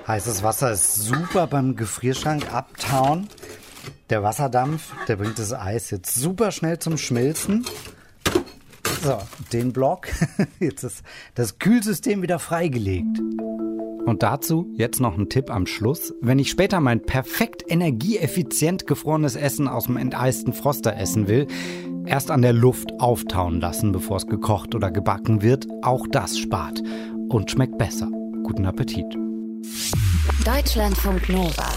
Heißes 0.07 0.41
Wasser 0.41 0.71
ist 0.71 0.95
super 0.95 1.45
beim 1.45 1.75
Gefrierschrank 1.75 2.51
abtauen. 2.51 3.27
Der 4.09 4.23
Wasserdampf, 4.23 4.91
der 5.07 5.17
bringt 5.17 5.37
das 5.37 5.53
Eis 5.53 5.91
jetzt 5.91 6.15
super 6.15 6.49
schnell 6.49 6.79
zum 6.79 6.97
Schmelzen. 6.97 7.63
So, 9.03 9.19
den 9.53 9.71
Block. 9.71 10.07
Jetzt 10.59 10.83
ist 10.83 11.03
das 11.35 11.59
Kühlsystem 11.59 12.23
wieder 12.23 12.39
freigelegt. 12.39 13.19
Und 14.11 14.23
dazu 14.23 14.69
jetzt 14.75 14.99
noch 14.99 15.17
ein 15.17 15.29
Tipp 15.29 15.49
am 15.49 15.65
Schluss. 15.65 16.13
Wenn 16.19 16.37
ich 16.37 16.49
später 16.49 16.81
mein 16.81 17.01
perfekt 17.01 17.63
energieeffizient 17.65 18.85
gefrorenes 18.85 19.37
Essen 19.37 19.69
aus 19.69 19.85
dem 19.85 19.95
enteisten 19.95 20.51
Froster 20.51 20.97
essen 20.97 21.29
will, 21.29 21.47
erst 22.05 22.29
an 22.29 22.41
der 22.41 22.51
Luft 22.51 22.99
auftauen 22.99 23.61
lassen, 23.61 23.93
bevor 23.93 24.17
es 24.17 24.27
gekocht 24.27 24.75
oder 24.75 24.91
gebacken 24.91 25.41
wird. 25.41 25.65
Auch 25.81 26.07
das 26.11 26.37
spart 26.37 26.83
und 27.29 27.51
schmeckt 27.51 27.77
besser. 27.77 28.11
Guten 28.43 28.65
Appetit. 28.65 29.05
Deutschlandfunk 30.43 31.29
Nova. 31.29 31.69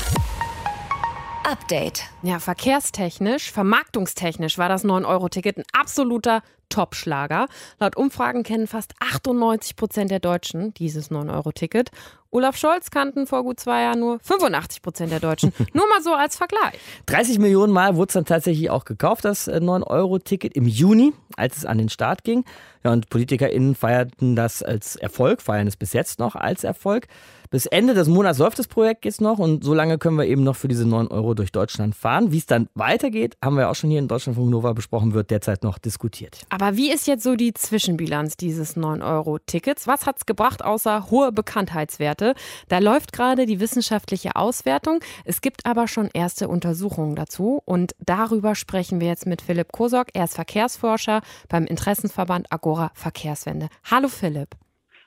Update. 1.45 2.03
Ja, 2.25 2.41
verkehrstechnisch, 2.41 3.53
vermarktungstechnisch 3.53 4.59
war 4.59 4.69
das 4.69 4.85
9-Euro-Ticket 4.85 5.59
ein 5.59 5.65
absoluter 5.73 6.43
Topschlager. 6.75 7.47
Laut 7.79 7.97
Umfragen 7.97 8.43
kennen 8.43 8.67
fast 8.67 8.95
98 8.99 9.77
Prozent 9.77 10.11
der 10.11 10.19
Deutschen 10.19 10.75
dieses 10.75 11.09
9-Euro-Ticket. 11.09 11.91
Olaf 12.33 12.57
Scholz 12.57 12.91
kannten 12.91 13.29
vor 13.29 13.45
gut 13.45 13.61
zwei 13.61 13.83
Jahren 13.83 14.01
nur 14.01 14.19
85 14.19 14.83
Prozent 14.83 15.13
der 15.13 15.21
Deutschen. 15.21 15.53
nur 15.73 15.89
mal 15.89 16.03
so 16.03 16.15
als 16.15 16.37
Vergleich. 16.37 16.81
30 17.07 17.39
Millionen 17.39 17.73
Mal 17.73 17.95
wurde 17.95 18.09
es 18.09 18.15
dann 18.15 18.25
tatsächlich 18.25 18.71
auch 18.71 18.85
gekauft, 18.85 19.25
das 19.25 19.49
9-Euro-Ticket 19.49 20.57
im 20.57 20.67
Juni, 20.67 21.13
als 21.37 21.59
es 21.59 21.65
an 21.65 21.79
den 21.79 21.91
Start 21.91 22.25
ging. 22.25 22.45
Ja, 22.83 22.93
und 22.93 23.09
PolitikerInnen 23.09 23.77
feierten 23.77 24.35
das 24.35 24.65
als 24.65 24.97
Erfolg, 24.97 25.43
feiern 25.43 25.69
es 25.69 25.77
bis 25.77 25.93
jetzt 25.93 26.19
noch 26.19 26.35
als 26.35 26.65
Erfolg. 26.65 27.07
Bis 27.51 27.67
Ende 27.67 27.95
des 27.95 28.09
Monats 28.09 28.41
läuft 28.41 28.59
das 28.59 28.67
Projekt 28.67 29.05
jetzt 29.05 29.21
noch 29.21 29.39
und 29.39 29.63
so 29.63 29.75
lange 29.75 29.97
können 29.97 30.19
wir 30.19 30.27
eben 30.27 30.43
noch 30.43 30.57
für 30.57 30.67
diese 30.67 30.89
9 30.89 31.07
Euro 31.07 31.35
durch 31.35 31.53
Deutschland 31.53 31.95
fahren. 31.95 32.33
Wie 32.33 32.39
es 32.39 32.47
dann 32.47 32.69
weitergeht, 32.75 33.37
haben 33.41 33.57
wir 33.57 33.71
auch 33.71 33.77
schon 33.77 33.91
hier 33.91 34.01
in 34.01 34.09
Deutschland 34.09 34.37
von 34.37 34.51
Nova 34.51 34.73
besprochen, 34.73 35.15
wird 35.15 35.31
derzeit 35.31 35.63
noch 35.63 35.79
diskutiert. 35.79 36.41
Aber 36.51 36.64
wie 36.73 36.91
ist 36.91 37.07
jetzt 37.07 37.23
so 37.23 37.37
die 37.37 37.53
Zwischenbilanz 37.53 38.37
dieses 38.37 38.77
9-Euro-Tickets? 38.77 39.87
Was 39.87 40.07
hat 40.07 40.17
es 40.19 40.27
gebracht 40.27 40.65
außer 40.65 41.11
hohe 41.11 41.33
Bekanntheitswerte? 41.33 42.35
Da 42.69 42.79
läuft 42.79 43.13
gerade 43.13 43.47
die 43.47 43.61
wissenschaftliche 43.61 44.37
Auswertung. 44.37 45.01
Es 45.25 45.41
gibt 45.41 45.67
aber 45.67 45.89
schon 45.89 46.09
erste 46.13 46.49
Untersuchungen 46.49 47.17
dazu 47.17 47.61
und 47.65 47.95
darüber 47.99 48.55
sprechen 48.55 49.01
wir 49.01 49.09
jetzt 49.09 49.27
mit 49.27 49.43
Philipp 49.43 49.73
Kosok. 49.73 50.09
Er 50.15 50.25
ist 50.25 50.35
Verkehrsforscher 50.35 51.21
beim 51.49 51.67
Interessensverband 51.67 52.47
Agora 52.51 52.91
Verkehrswende. 52.95 53.69
Hallo 53.91 54.09
Philipp. 54.09 54.57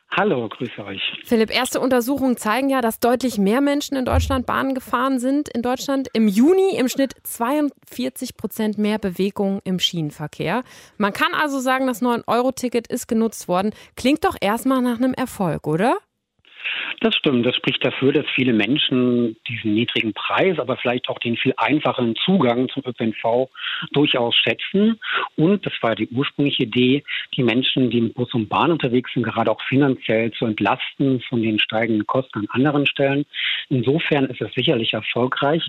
Hallo, 0.09 0.47
grüße 0.49 0.83
euch. 0.83 1.01
Philipp, 1.25 1.53
erste 1.53 1.79
Untersuchungen 1.79 2.37
zeigen 2.37 2.69
ja, 2.69 2.81
dass 2.81 2.99
deutlich 2.99 3.37
mehr 3.37 3.61
Menschen 3.61 3.97
in 3.97 4.05
Deutschland 4.05 4.45
Bahn 4.45 4.73
gefahren 4.73 5.19
sind. 5.19 5.49
In 5.49 5.61
Deutschland 5.61 6.07
im 6.13 6.27
Juni 6.27 6.75
im 6.75 6.87
Schnitt 6.87 7.13
42 7.23 8.35
Prozent 8.37 8.77
mehr 8.77 8.97
Bewegung 8.99 9.59
im 9.63 9.79
Schienenverkehr. 9.79 10.63
Man 10.97 11.13
kann 11.13 11.33
also 11.33 11.59
sagen, 11.59 11.87
das 11.87 12.01
9-Euro-Ticket 12.01 12.87
ist 12.87 13.07
genutzt 13.07 13.47
worden. 13.47 13.73
Klingt 13.95 14.25
doch 14.25 14.37
erstmal 14.39 14.81
nach 14.81 14.97
einem 14.97 15.13
Erfolg, 15.13 15.67
oder? 15.67 15.97
Das 16.99 17.15
stimmt. 17.15 17.45
Das 17.45 17.55
spricht 17.55 17.85
dafür, 17.85 18.13
dass 18.13 18.25
viele 18.35 18.53
Menschen 18.53 19.35
diesen 19.47 19.73
niedrigen 19.73 20.13
Preis, 20.13 20.57
aber 20.59 20.77
vielleicht 20.77 21.09
auch 21.09 21.19
den 21.19 21.37
viel 21.37 21.53
einfacheren 21.57 22.15
Zugang 22.15 22.69
zum 22.69 22.83
ÖPNV 22.85 23.49
durchaus 23.91 24.35
schätzen. 24.35 24.99
Und 25.35 25.65
das 25.65 25.73
war 25.81 25.95
die 25.95 26.07
ursprüngliche 26.07 26.63
Idee, 26.63 27.03
die 27.35 27.43
Menschen, 27.43 27.89
die 27.89 28.01
mit 28.01 28.15
Bus 28.15 28.33
und 28.33 28.49
Bahn 28.49 28.71
unterwegs 28.71 29.13
sind, 29.13 29.23
gerade 29.23 29.51
auch 29.51 29.61
finanziell 29.63 30.31
zu 30.31 30.45
entlasten 30.45 31.21
von 31.21 31.41
den 31.41 31.59
steigenden 31.59 32.07
Kosten 32.07 32.39
an 32.39 32.47
anderen 32.51 32.85
Stellen. 32.85 33.25
Insofern 33.69 34.25
ist 34.25 34.41
es 34.41 34.53
sicherlich 34.53 34.93
erfolgreich. 34.93 35.63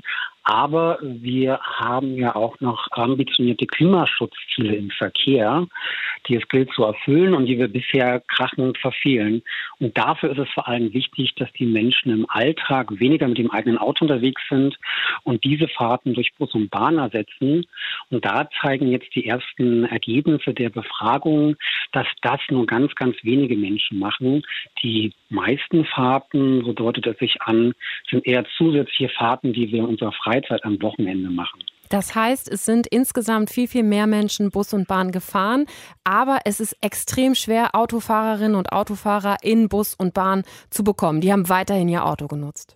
Aber 0.50 0.98
wir 1.02 1.60
haben 1.62 2.16
ja 2.16 2.34
auch 2.34 2.58
noch 2.60 2.88
ambitionierte 2.92 3.66
Klimaschutzziele 3.66 4.76
im 4.76 4.88
Verkehr, 4.88 5.66
die 6.26 6.36
es 6.36 6.48
gilt 6.48 6.72
zu 6.72 6.84
erfüllen 6.84 7.34
und 7.34 7.44
die 7.44 7.58
wir 7.58 7.68
bisher 7.68 8.22
krachend 8.28 8.78
verfehlen. 8.78 9.42
Und 9.78 9.98
dafür 9.98 10.30
ist 10.30 10.38
es 10.38 10.48
vor 10.54 10.66
allem 10.66 10.94
wichtig, 10.94 11.34
dass 11.34 11.52
die 11.52 11.66
Menschen 11.66 12.12
im 12.12 12.26
Alltag 12.30 12.98
weniger 12.98 13.28
mit 13.28 13.36
dem 13.36 13.50
eigenen 13.50 13.76
Auto 13.76 14.06
unterwegs 14.06 14.40
sind 14.48 14.74
und 15.22 15.44
diese 15.44 15.68
Fahrten 15.68 16.14
durch 16.14 16.32
Bus 16.38 16.54
und 16.54 16.70
Bahn 16.70 16.96
ersetzen. 16.96 17.66
Und 18.08 18.24
da 18.24 18.48
zeigen 18.62 18.90
jetzt 18.90 19.14
die 19.14 19.26
ersten 19.26 19.84
Ergebnisse 19.84 20.54
der 20.54 20.70
Befragung, 20.70 21.56
dass 21.92 22.06
das 22.22 22.40
nur 22.48 22.64
ganz, 22.64 22.94
ganz 22.94 23.16
wenige 23.22 23.54
Menschen 23.54 23.98
machen. 23.98 24.42
Die 24.82 25.12
meisten 25.28 25.84
Fahrten, 25.84 26.64
so 26.64 26.72
deutet 26.72 27.06
es 27.06 27.18
sich 27.18 27.42
an, 27.42 27.74
sind 28.10 28.26
eher 28.26 28.46
zusätzliche 28.56 29.10
Fahrten, 29.10 29.52
die 29.52 29.70
wir 29.70 29.80
in 29.80 29.84
unserer 29.84 30.12
Freizeit 30.12 30.37
am 30.62 30.80
Wochenende 30.82 31.30
machen. 31.30 31.62
Das 31.88 32.14
heißt, 32.14 32.48
es 32.48 32.64
sind 32.64 32.86
insgesamt 32.86 33.50
viel, 33.50 33.66
viel 33.66 33.82
mehr 33.82 34.06
Menschen 34.06 34.50
Bus 34.50 34.74
und 34.74 34.88
Bahn 34.88 35.10
gefahren, 35.10 35.66
aber 36.04 36.40
es 36.44 36.60
ist 36.60 36.76
extrem 36.82 37.34
schwer, 37.34 37.74
Autofahrerinnen 37.74 38.56
und 38.56 38.72
Autofahrer 38.72 39.38
in 39.42 39.68
Bus 39.68 39.94
und 39.94 40.12
Bahn 40.14 40.42
zu 40.70 40.84
bekommen. 40.84 41.20
Die 41.20 41.32
haben 41.32 41.48
weiterhin 41.48 41.88
ihr 41.88 42.04
Auto 42.04 42.26
genutzt. 42.26 42.74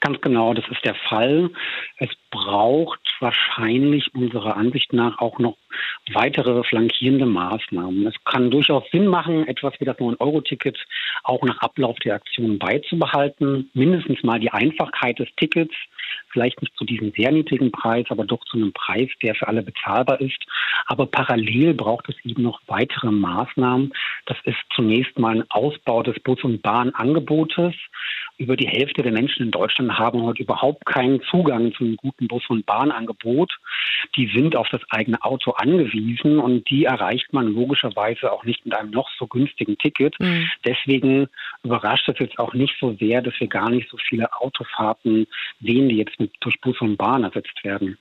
Ganz 0.00 0.20
genau, 0.20 0.54
das 0.54 0.64
ist 0.68 0.84
der 0.84 0.94
Fall. 0.94 1.50
Es 1.98 2.10
braucht 2.30 3.00
wahrscheinlich 3.20 4.14
unserer 4.14 4.56
Ansicht 4.56 4.92
nach 4.92 5.18
auch 5.18 5.38
noch 5.38 5.56
weitere 6.12 6.64
flankierende 6.64 7.26
Maßnahmen. 7.26 8.06
Es 8.06 8.14
kann 8.24 8.50
durchaus 8.50 8.84
Sinn 8.90 9.06
machen, 9.06 9.46
etwas 9.46 9.74
wie 9.78 9.84
das 9.84 9.96
9-Euro-Ticket 9.98 10.78
auch 11.22 11.42
nach 11.42 11.58
Ablauf 11.58 11.98
der 12.00 12.16
Aktion 12.16 12.58
beizubehalten. 12.58 13.70
Mindestens 13.74 14.22
mal 14.22 14.40
die 14.40 14.50
Einfachheit 14.50 15.18
des 15.18 15.28
Tickets, 15.36 15.74
vielleicht 16.32 16.60
nicht 16.60 16.76
zu 16.76 16.84
diesem 16.84 17.12
sehr 17.12 17.30
niedrigen 17.30 17.70
Preis, 17.70 18.06
aber 18.08 18.24
doch 18.24 18.44
zu 18.44 18.56
einem 18.56 18.72
Preis, 18.72 19.08
der 19.22 19.34
für 19.34 19.48
alle 19.48 19.62
bezahlbar 19.62 20.20
ist. 20.20 20.44
Aber 20.86 21.06
parallel 21.06 21.74
braucht 21.74 22.08
es 22.08 22.16
eben 22.24 22.42
noch 22.42 22.60
weitere 22.66 23.10
Maßnahmen. 23.10 23.92
Das 24.26 24.38
ist 24.44 24.58
zunächst 24.74 25.18
mal 25.18 25.36
ein 25.36 25.50
Ausbau 25.50 26.02
des 26.02 26.18
Bus- 26.20 26.42
und 26.44 26.62
Bahnangebotes. 26.62 27.74
Über 28.38 28.56
die 28.56 28.66
Hälfte 28.66 29.02
der 29.02 29.12
Menschen 29.12 29.44
in 29.44 29.50
Deutschland 29.50 29.98
haben 29.98 30.22
heute 30.22 30.42
überhaupt 30.42 30.84
keinen 30.86 31.20
Zugang 31.22 31.72
zu 31.74 31.84
einem 31.84 31.96
guten 31.96 32.28
Bus- 32.28 32.48
und 32.48 32.66
Bahnangebot. 32.66 33.52
Die 34.16 34.26
sind 34.34 34.56
auf 34.56 34.68
das 34.70 34.80
eigene 34.90 35.22
Auto 35.22 35.52
angewiesen 35.52 36.38
und 36.38 36.68
die 36.68 36.84
erreicht 36.84 37.32
man 37.32 37.52
logischerweise 37.52 38.32
auch 38.32 38.44
nicht 38.44 38.64
mit 38.64 38.74
einem 38.74 38.90
noch 38.90 39.08
so 39.18 39.26
günstigen 39.26 39.78
Ticket. 39.78 40.18
Mhm. 40.18 40.48
Deswegen 40.64 41.28
überrascht 41.62 42.08
es 42.08 42.18
jetzt 42.18 42.38
auch 42.38 42.54
nicht 42.54 42.74
so 42.80 42.94
sehr, 42.94 43.22
dass 43.22 43.38
wir 43.38 43.48
gar 43.48 43.70
nicht 43.70 43.88
so 43.90 43.96
viele 44.08 44.32
Autofahrten 44.32 45.26
sehen, 45.60 45.88
die 45.88 45.96
jetzt 45.96 46.18
mit, 46.18 46.32
durch 46.40 46.60
Bus 46.60 46.80
und 46.80 46.96
Bahn 46.96 47.24
ersetzt 47.24 47.62
werden. 47.62 47.98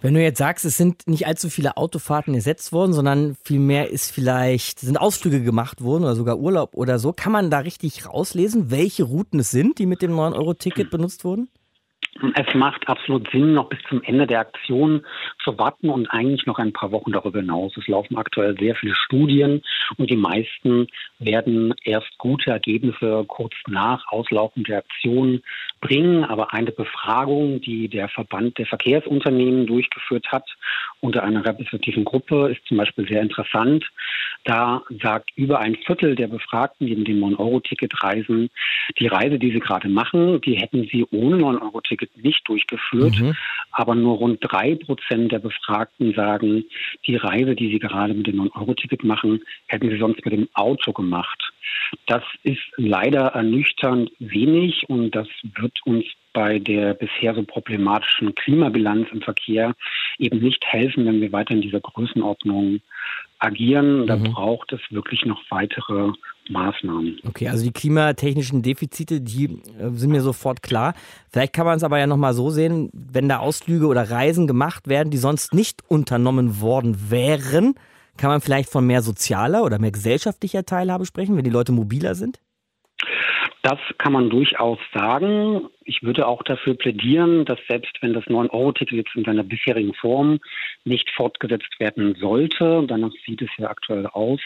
Wenn 0.00 0.14
du 0.14 0.22
jetzt 0.22 0.38
sagst, 0.38 0.64
es 0.64 0.76
sind 0.76 1.06
nicht 1.06 1.26
allzu 1.26 1.50
viele 1.50 1.76
Autofahrten 1.76 2.34
ersetzt 2.34 2.72
worden, 2.72 2.92
sondern 2.92 3.36
vielmehr 3.44 3.90
ist 3.90 4.10
vielleicht, 4.10 4.80
sind 4.80 4.96
Ausflüge 4.96 5.42
gemacht 5.42 5.82
worden 5.82 6.04
oder 6.04 6.16
sogar 6.16 6.38
Urlaub 6.38 6.74
oder 6.74 6.98
so, 6.98 7.12
kann 7.12 7.32
man 7.32 7.50
da 7.50 7.58
richtig 7.58 8.06
rauslesen, 8.06 8.70
welche 8.70 9.04
Routen 9.04 9.40
es 9.40 9.50
sind, 9.50 9.78
die 9.78 9.86
mit 9.86 10.02
dem 10.02 10.12
9-Euro-Ticket 10.12 10.90
benutzt 10.90 11.24
wurden? 11.24 11.48
Es 12.34 12.54
macht 12.54 12.88
absolut 12.88 13.30
Sinn, 13.30 13.54
noch 13.54 13.68
bis 13.68 13.78
zum 13.88 14.02
Ende 14.02 14.26
der 14.26 14.40
Aktion 14.40 15.04
zu 15.44 15.56
warten 15.58 15.88
und 15.88 16.08
eigentlich 16.10 16.46
noch 16.46 16.58
ein 16.58 16.72
paar 16.72 16.90
Wochen 16.90 17.12
darüber 17.12 17.38
hinaus. 17.38 17.76
Es 17.76 17.86
laufen 17.86 18.16
aktuell 18.16 18.56
sehr 18.58 18.74
viele 18.74 18.94
Studien 18.94 19.62
und 19.96 20.10
die 20.10 20.16
meisten 20.16 20.88
werden 21.20 21.74
erst 21.84 22.18
gute 22.18 22.50
Ergebnisse 22.50 23.24
kurz 23.28 23.54
nach 23.68 24.04
Auslaufen 24.08 24.64
der 24.64 24.78
Aktion 24.78 25.42
bringen. 25.80 26.24
Aber 26.24 26.52
eine 26.52 26.72
Befragung, 26.72 27.60
die 27.60 27.88
der 27.88 28.08
Verband 28.08 28.58
der 28.58 28.66
Verkehrsunternehmen 28.66 29.66
durchgeführt 29.66 30.26
hat 30.32 30.48
unter 31.00 31.22
einer 31.22 31.44
repräsentativen 31.44 32.04
Gruppe, 32.04 32.48
ist 32.50 32.66
zum 32.66 32.78
Beispiel 32.78 33.06
sehr 33.06 33.22
interessant. 33.22 33.84
Da 34.44 34.82
sagt 35.02 35.30
über 35.36 35.60
ein 35.60 35.76
Viertel 35.86 36.16
der 36.16 36.28
Befragten, 36.28 36.86
die 36.86 36.96
mit 36.96 37.06
dem 37.06 37.22
9-Euro-Ticket 37.22 38.02
reisen, 38.02 38.50
die 38.98 39.06
Reise, 39.06 39.38
die 39.38 39.52
sie 39.52 39.60
gerade 39.60 39.88
machen, 39.88 40.40
die 40.40 40.54
hätten 40.54 40.88
sie 40.90 41.04
ohne 41.10 41.36
9-Euro-Ticket 41.36 41.97
wird 42.00 42.16
nicht 42.16 42.46
durchgeführt. 42.48 43.18
Mhm. 43.20 43.36
Aber 43.70 43.94
nur 43.94 44.16
rund 44.16 44.38
drei 44.40 44.74
Prozent 44.74 45.32
der 45.32 45.38
Befragten 45.38 46.14
sagen, 46.14 46.64
die 47.06 47.16
Reise, 47.16 47.54
die 47.54 47.70
sie 47.70 47.78
gerade 47.78 48.14
mit 48.14 48.26
dem 48.26 48.40
9-Euro-Ticket 48.40 49.04
machen, 49.04 49.42
hätten 49.66 49.90
sie 49.90 49.98
sonst 49.98 50.24
mit 50.24 50.32
dem 50.32 50.48
Auto 50.54 50.92
gemacht. 50.92 51.52
Das 52.06 52.22
ist 52.42 52.62
leider 52.76 53.28
ernüchternd 53.28 54.10
wenig 54.18 54.88
und 54.88 55.14
das 55.14 55.28
wird 55.42 55.78
uns 55.84 56.04
bei 56.32 56.58
der 56.58 56.94
bisher 56.94 57.34
so 57.34 57.42
problematischen 57.42 58.34
Klimabilanz 58.34 59.08
im 59.12 59.22
Verkehr 59.22 59.74
eben 60.18 60.38
nicht 60.38 60.64
helfen, 60.66 61.06
wenn 61.06 61.20
wir 61.20 61.32
weiter 61.32 61.54
in 61.54 61.62
dieser 61.62 61.80
Größenordnung 61.80 62.80
agieren. 63.38 64.06
Da 64.06 64.16
mhm. 64.16 64.32
braucht 64.32 64.72
es 64.72 64.80
wirklich 64.90 65.24
noch 65.24 65.42
weitere 65.50 66.12
Maßnahmen. 66.48 67.20
Okay, 67.26 67.48
also 67.48 67.64
die 67.64 67.72
klimatechnischen 67.72 68.62
Defizite, 68.62 69.20
die 69.20 69.60
äh, 69.78 69.90
sind 69.92 70.10
mir 70.10 70.22
sofort 70.22 70.62
klar. 70.62 70.94
Vielleicht 71.30 71.52
kann 71.52 71.66
man 71.66 71.76
es 71.76 71.84
aber 71.84 71.98
ja 71.98 72.06
nochmal 72.06 72.34
so 72.34 72.50
sehen, 72.50 72.90
wenn 72.92 73.28
da 73.28 73.38
Ausflüge 73.38 73.86
oder 73.86 74.10
Reisen 74.10 74.46
gemacht 74.46 74.88
werden, 74.88 75.10
die 75.10 75.18
sonst 75.18 75.54
nicht 75.54 75.82
unternommen 75.88 76.60
worden 76.60 77.10
wären, 77.10 77.74
kann 78.16 78.30
man 78.30 78.40
vielleicht 78.40 78.70
von 78.70 78.86
mehr 78.86 79.02
sozialer 79.02 79.62
oder 79.62 79.78
mehr 79.78 79.92
gesellschaftlicher 79.92 80.64
Teilhabe 80.64 81.06
sprechen, 81.06 81.36
wenn 81.36 81.44
die 81.44 81.50
Leute 81.50 81.72
mobiler 81.72 82.14
sind? 82.14 82.40
Das 83.62 83.78
kann 83.98 84.12
man 84.12 84.30
durchaus 84.30 84.78
sagen. 84.94 85.68
Ich 85.88 86.02
würde 86.02 86.26
auch 86.26 86.42
dafür 86.42 86.74
plädieren, 86.74 87.46
dass 87.46 87.58
selbst 87.66 87.96
wenn 88.02 88.12
das 88.12 88.24
9-Euro-Ticket 88.24 89.06
jetzt 89.06 89.16
in 89.16 89.24
seiner 89.24 89.42
bisherigen 89.42 89.94
Form 89.94 90.38
nicht 90.84 91.08
fortgesetzt 91.12 91.80
werden 91.80 92.14
sollte, 92.20 92.84
danach 92.86 93.10
sieht 93.24 93.40
es 93.40 93.48
ja 93.56 93.70
aktuell 93.70 94.06
aus, 94.06 94.38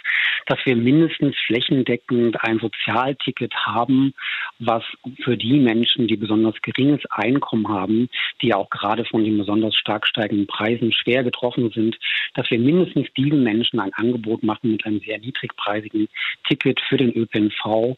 dass 0.46 0.60
wir 0.64 0.76
mindestens 0.76 1.34
flächendeckend 1.46 2.40
ein 2.44 2.60
Sozialticket 2.60 3.52
haben, 3.56 4.14
was 4.60 4.84
für 5.24 5.36
die 5.36 5.58
Menschen, 5.58 6.06
die 6.06 6.16
besonders 6.16 6.54
geringes 6.62 7.00
Einkommen 7.10 7.66
haben, 7.68 8.08
die 8.40 8.48
ja 8.48 8.56
auch 8.56 8.70
gerade 8.70 9.04
von 9.04 9.24
den 9.24 9.36
besonders 9.36 9.74
stark 9.74 10.06
steigenden 10.06 10.46
Preisen 10.46 10.92
schwer 10.92 11.24
getroffen 11.24 11.72
sind, 11.72 11.98
dass 12.34 12.48
wir 12.52 12.60
mindestens 12.60 13.12
diesen 13.14 13.42
Menschen 13.42 13.80
ein 13.80 13.92
Angebot 13.94 14.44
machen 14.44 14.70
mit 14.70 14.86
einem 14.86 15.00
sehr 15.00 15.18
niedrigpreisigen 15.18 16.08
Ticket 16.46 16.80
für 16.88 16.98
den 16.98 17.12
ÖPNV. 17.16 17.96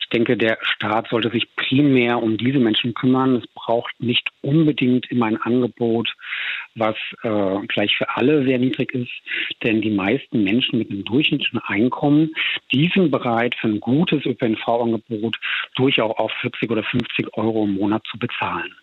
Ich 0.00 0.08
denke, 0.10 0.36
der 0.36 0.58
Staat 0.62 1.08
sollte 1.08 1.30
sich 1.30 1.48
primär 1.56 2.22
um 2.22 2.36
diese 2.36 2.60
Menschen 2.60 2.83
Menschen 2.84 2.94
kümmern. 2.94 3.36
Es 3.36 3.46
braucht 3.54 3.94
nicht 4.00 4.28
unbedingt 4.42 5.10
immer 5.10 5.26
ein 5.26 5.40
Angebot, 5.40 6.14
was 6.74 6.96
äh, 7.22 7.66
gleich 7.66 7.96
für 7.96 8.08
alle 8.16 8.44
sehr 8.44 8.58
niedrig 8.58 8.92
ist, 8.92 9.12
denn 9.62 9.80
die 9.80 9.90
meisten 9.90 10.44
Menschen 10.44 10.78
mit 10.78 10.90
einem 10.90 11.04
durchschnittlichen 11.04 11.60
Einkommen, 11.60 12.30
die 12.72 12.90
sind 12.94 13.10
bereit, 13.10 13.54
für 13.54 13.68
ein 13.68 13.80
gutes 13.80 14.24
ÖPNV-Angebot 14.26 15.38
durchaus 15.76 16.16
auf 16.16 16.32
40 16.40 16.70
oder 16.70 16.82
50 16.82 17.36
Euro 17.36 17.64
im 17.64 17.74
Monat 17.74 18.02
zu 18.10 18.18
bezahlen. 18.18 18.74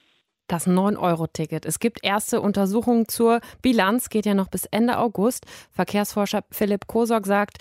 Das 0.48 0.68
9-Euro-Ticket. 0.68 1.66
Es 1.66 1.80
gibt 1.80 2.00
erste 2.04 2.42
Untersuchungen 2.42 3.08
zur 3.08 3.40
Bilanz, 3.62 4.10
geht 4.10 4.26
ja 4.26 4.34
noch 4.34 4.50
bis 4.50 4.66
Ende 4.66 4.98
August. 4.98 5.46
Verkehrsforscher 5.72 6.44
Philipp 6.52 6.88
Kosok 6.88 7.26
sagt, 7.26 7.60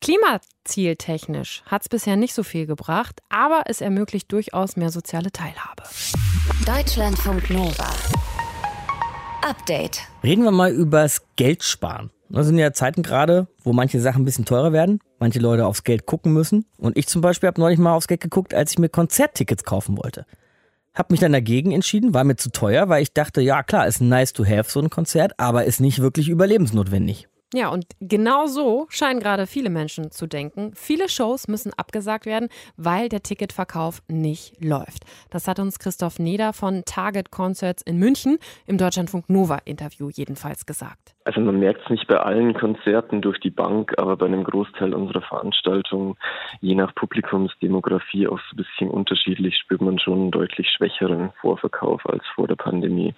Klimazieltechnisch 0.00 1.62
hat 1.66 1.82
es 1.82 1.88
bisher 1.88 2.16
nicht 2.16 2.34
so 2.34 2.42
viel 2.42 2.66
gebracht, 2.66 3.20
aber 3.28 3.62
es 3.66 3.80
ermöglicht 3.80 4.30
durchaus 4.30 4.76
mehr 4.76 4.90
soziale 4.90 5.32
Teilhabe. 5.32 5.82
Deutschlandfunk 6.66 7.50
Nova. 7.50 7.90
Update. 9.42 10.00
Reden 10.22 10.44
wir 10.44 10.50
mal 10.50 10.72
übers 10.72 11.22
Geldsparen. 11.36 12.10
Das 12.28 12.46
sind 12.46 12.58
ja 12.58 12.72
Zeiten 12.72 13.02
gerade, 13.02 13.46
wo 13.62 13.72
manche 13.72 14.00
Sachen 14.00 14.22
ein 14.22 14.24
bisschen 14.24 14.44
teurer 14.44 14.72
werden, 14.72 15.00
manche 15.18 15.38
Leute 15.38 15.66
aufs 15.66 15.84
Geld 15.84 16.06
gucken 16.06 16.32
müssen. 16.32 16.66
Und 16.76 16.98
ich 16.98 17.06
zum 17.06 17.20
Beispiel 17.20 17.46
habe 17.46 17.60
neulich 17.60 17.78
mal 17.78 17.94
aufs 17.94 18.08
Geld 18.08 18.20
geguckt, 18.20 18.52
als 18.52 18.72
ich 18.72 18.78
mir 18.78 18.88
Konzerttickets 18.88 19.64
kaufen 19.64 19.96
wollte. 19.96 20.26
Hab 20.94 21.10
mich 21.10 21.20
dann 21.20 21.32
dagegen 21.32 21.72
entschieden, 21.72 22.14
war 22.14 22.24
mir 22.24 22.36
zu 22.36 22.50
teuer, 22.50 22.88
weil 22.88 23.02
ich 23.02 23.12
dachte, 23.12 23.40
ja 23.40 23.62
klar, 23.62 23.86
ist 23.86 24.00
nice 24.00 24.32
to 24.32 24.44
have 24.44 24.70
so 24.70 24.80
ein 24.80 24.90
Konzert, 24.90 25.38
aber 25.38 25.64
ist 25.64 25.80
nicht 25.80 26.00
wirklich 26.00 26.28
überlebensnotwendig. 26.28 27.28
Ja, 27.54 27.68
und 27.68 27.86
genau 28.00 28.46
so 28.46 28.86
scheinen 28.88 29.20
gerade 29.20 29.46
viele 29.46 29.70
Menschen 29.70 30.10
zu 30.10 30.26
denken. 30.26 30.72
Viele 30.74 31.08
Shows 31.08 31.46
müssen 31.46 31.72
abgesagt 31.76 32.26
werden, 32.26 32.48
weil 32.76 33.08
der 33.08 33.22
Ticketverkauf 33.22 34.02
nicht 34.08 34.62
läuft. 34.62 35.04
Das 35.30 35.46
hat 35.46 35.60
uns 35.60 35.78
Christoph 35.78 36.18
Neder 36.18 36.52
von 36.52 36.82
Target 36.84 37.30
Concerts 37.30 37.82
in 37.82 37.98
München 37.98 38.38
im 38.66 38.78
Deutschlandfunk 38.78 39.30
Nova 39.30 39.58
Interview 39.64 40.10
jedenfalls 40.10 40.66
gesagt. 40.66 41.14
Also 41.22 41.40
man 41.40 41.60
merkt 41.60 41.82
es 41.84 41.90
nicht 41.90 42.08
bei 42.08 42.18
allen 42.18 42.52
Konzerten 42.54 43.22
durch 43.22 43.38
die 43.38 43.50
Bank, 43.50 43.94
aber 43.96 44.16
bei 44.16 44.26
einem 44.26 44.42
Großteil 44.42 44.92
unserer 44.92 45.22
Veranstaltungen, 45.22 46.16
je 46.60 46.74
nach 46.74 46.94
Publikumsdemografie 46.96 48.26
auch 48.26 48.40
so 48.50 48.54
ein 48.54 48.56
bisschen 48.56 48.90
unterschiedlich, 48.90 49.56
spürt 49.56 49.82
man 49.82 50.00
schon 50.00 50.20
einen 50.20 50.30
deutlich 50.32 50.68
schwächeren 50.68 51.30
Vorverkauf 51.40 52.04
als 52.06 52.24
vor 52.34 52.48
der 52.48 52.56
Pandemie. 52.56 53.14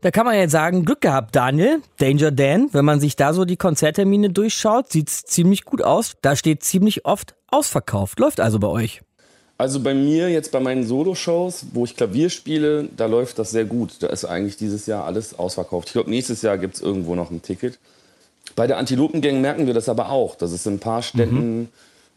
Da 0.00 0.12
kann 0.12 0.24
man 0.24 0.36
jetzt 0.36 0.52
sagen, 0.52 0.84
Glück 0.84 1.00
gehabt, 1.00 1.34
Daniel, 1.34 1.82
Danger 1.98 2.30
Dan. 2.30 2.68
Wenn 2.72 2.84
man 2.84 3.00
sich 3.00 3.16
da 3.16 3.32
so 3.32 3.44
die 3.44 3.56
Konzerttermine 3.56 4.30
durchschaut, 4.30 4.92
sieht's 4.92 5.24
ziemlich 5.24 5.64
gut 5.64 5.82
aus. 5.82 6.14
Da 6.22 6.36
steht 6.36 6.62
ziemlich 6.62 7.04
oft 7.04 7.34
ausverkauft. 7.48 8.20
Läuft 8.20 8.38
also 8.38 8.60
bei 8.60 8.68
euch. 8.68 9.00
Also 9.56 9.80
bei 9.80 9.94
mir 9.94 10.30
jetzt 10.30 10.52
bei 10.52 10.60
meinen 10.60 10.86
Solo-Shows, 10.86 11.66
wo 11.72 11.84
ich 11.84 11.96
Klavier 11.96 12.30
spiele, 12.30 12.88
da 12.96 13.06
läuft 13.06 13.40
das 13.40 13.50
sehr 13.50 13.64
gut. 13.64 14.00
Da 14.00 14.06
ist 14.06 14.24
eigentlich 14.24 14.56
dieses 14.56 14.86
Jahr 14.86 15.04
alles 15.04 15.36
ausverkauft. 15.36 15.88
Ich 15.88 15.94
glaube, 15.94 16.10
nächstes 16.10 16.42
Jahr 16.42 16.58
gibt 16.58 16.76
es 16.76 16.80
irgendwo 16.80 17.16
noch 17.16 17.32
ein 17.32 17.42
Ticket. 17.42 17.80
Bei 18.54 18.68
der 18.68 18.78
Antilopengang 18.78 19.40
merken 19.40 19.66
wir 19.66 19.74
das 19.74 19.88
aber 19.88 20.10
auch, 20.10 20.36
dass 20.36 20.52
es 20.52 20.64
in 20.64 20.74
ein 20.74 20.78
paar 20.78 21.02
Städten 21.02 21.58
mhm. 21.58 21.68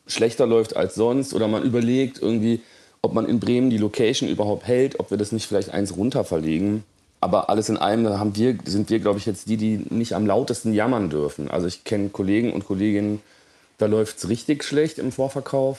schlechter 0.06 0.46
läuft 0.46 0.76
als 0.76 0.94
sonst. 0.94 1.34
Oder 1.34 1.48
man 1.48 1.64
überlegt 1.64 2.22
irgendwie, 2.22 2.62
ob 3.02 3.16
man 3.16 3.28
in 3.28 3.40
Bremen 3.40 3.72
die 3.72 3.80
Location 3.80 4.30
überhaupt 4.30 4.68
hält, 4.68 5.00
ob 5.00 5.10
wir 5.10 5.18
das 5.18 5.32
nicht 5.32 5.48
vielleicht 5.48 5.72
eins 5.72 5.98
runter 5.98 6.24
verlegen. 6.24 6.84
Aber 7.22 7.50
alles 7.50 7.70
in 7.70 7.78
allem 7.78 8.08
haben 8.20 8.36
wir, 8.36 8.58
sind 8.66 8.90
wir, 8.90 9.00
glaube 9.00 9.20
ich, 9.20 9.28
jetzt 9.28 9.48
die, 9.48 9.58
die 9.58 9.86
nicht 9.90 10.16
am 10.16 10.26
lautesten 10.26 10.74
jammern 10.74 11.12
dürfen. 11.12 11.52
Also 11.52 11.68
ich 11.68 11.84
kenne 11.84 12.10
Kollegen 12.10 12.52
und 12.52 12.66
Kolleginnen, 12.66 13.22
da 13.78 13.86
läuft 13.86 14.18
es 14.18 14.28
richtig 14.28 14.64
schlecht 14.64 14.98
im 14.98 15.12
Vorverkauf. 15.12 15.78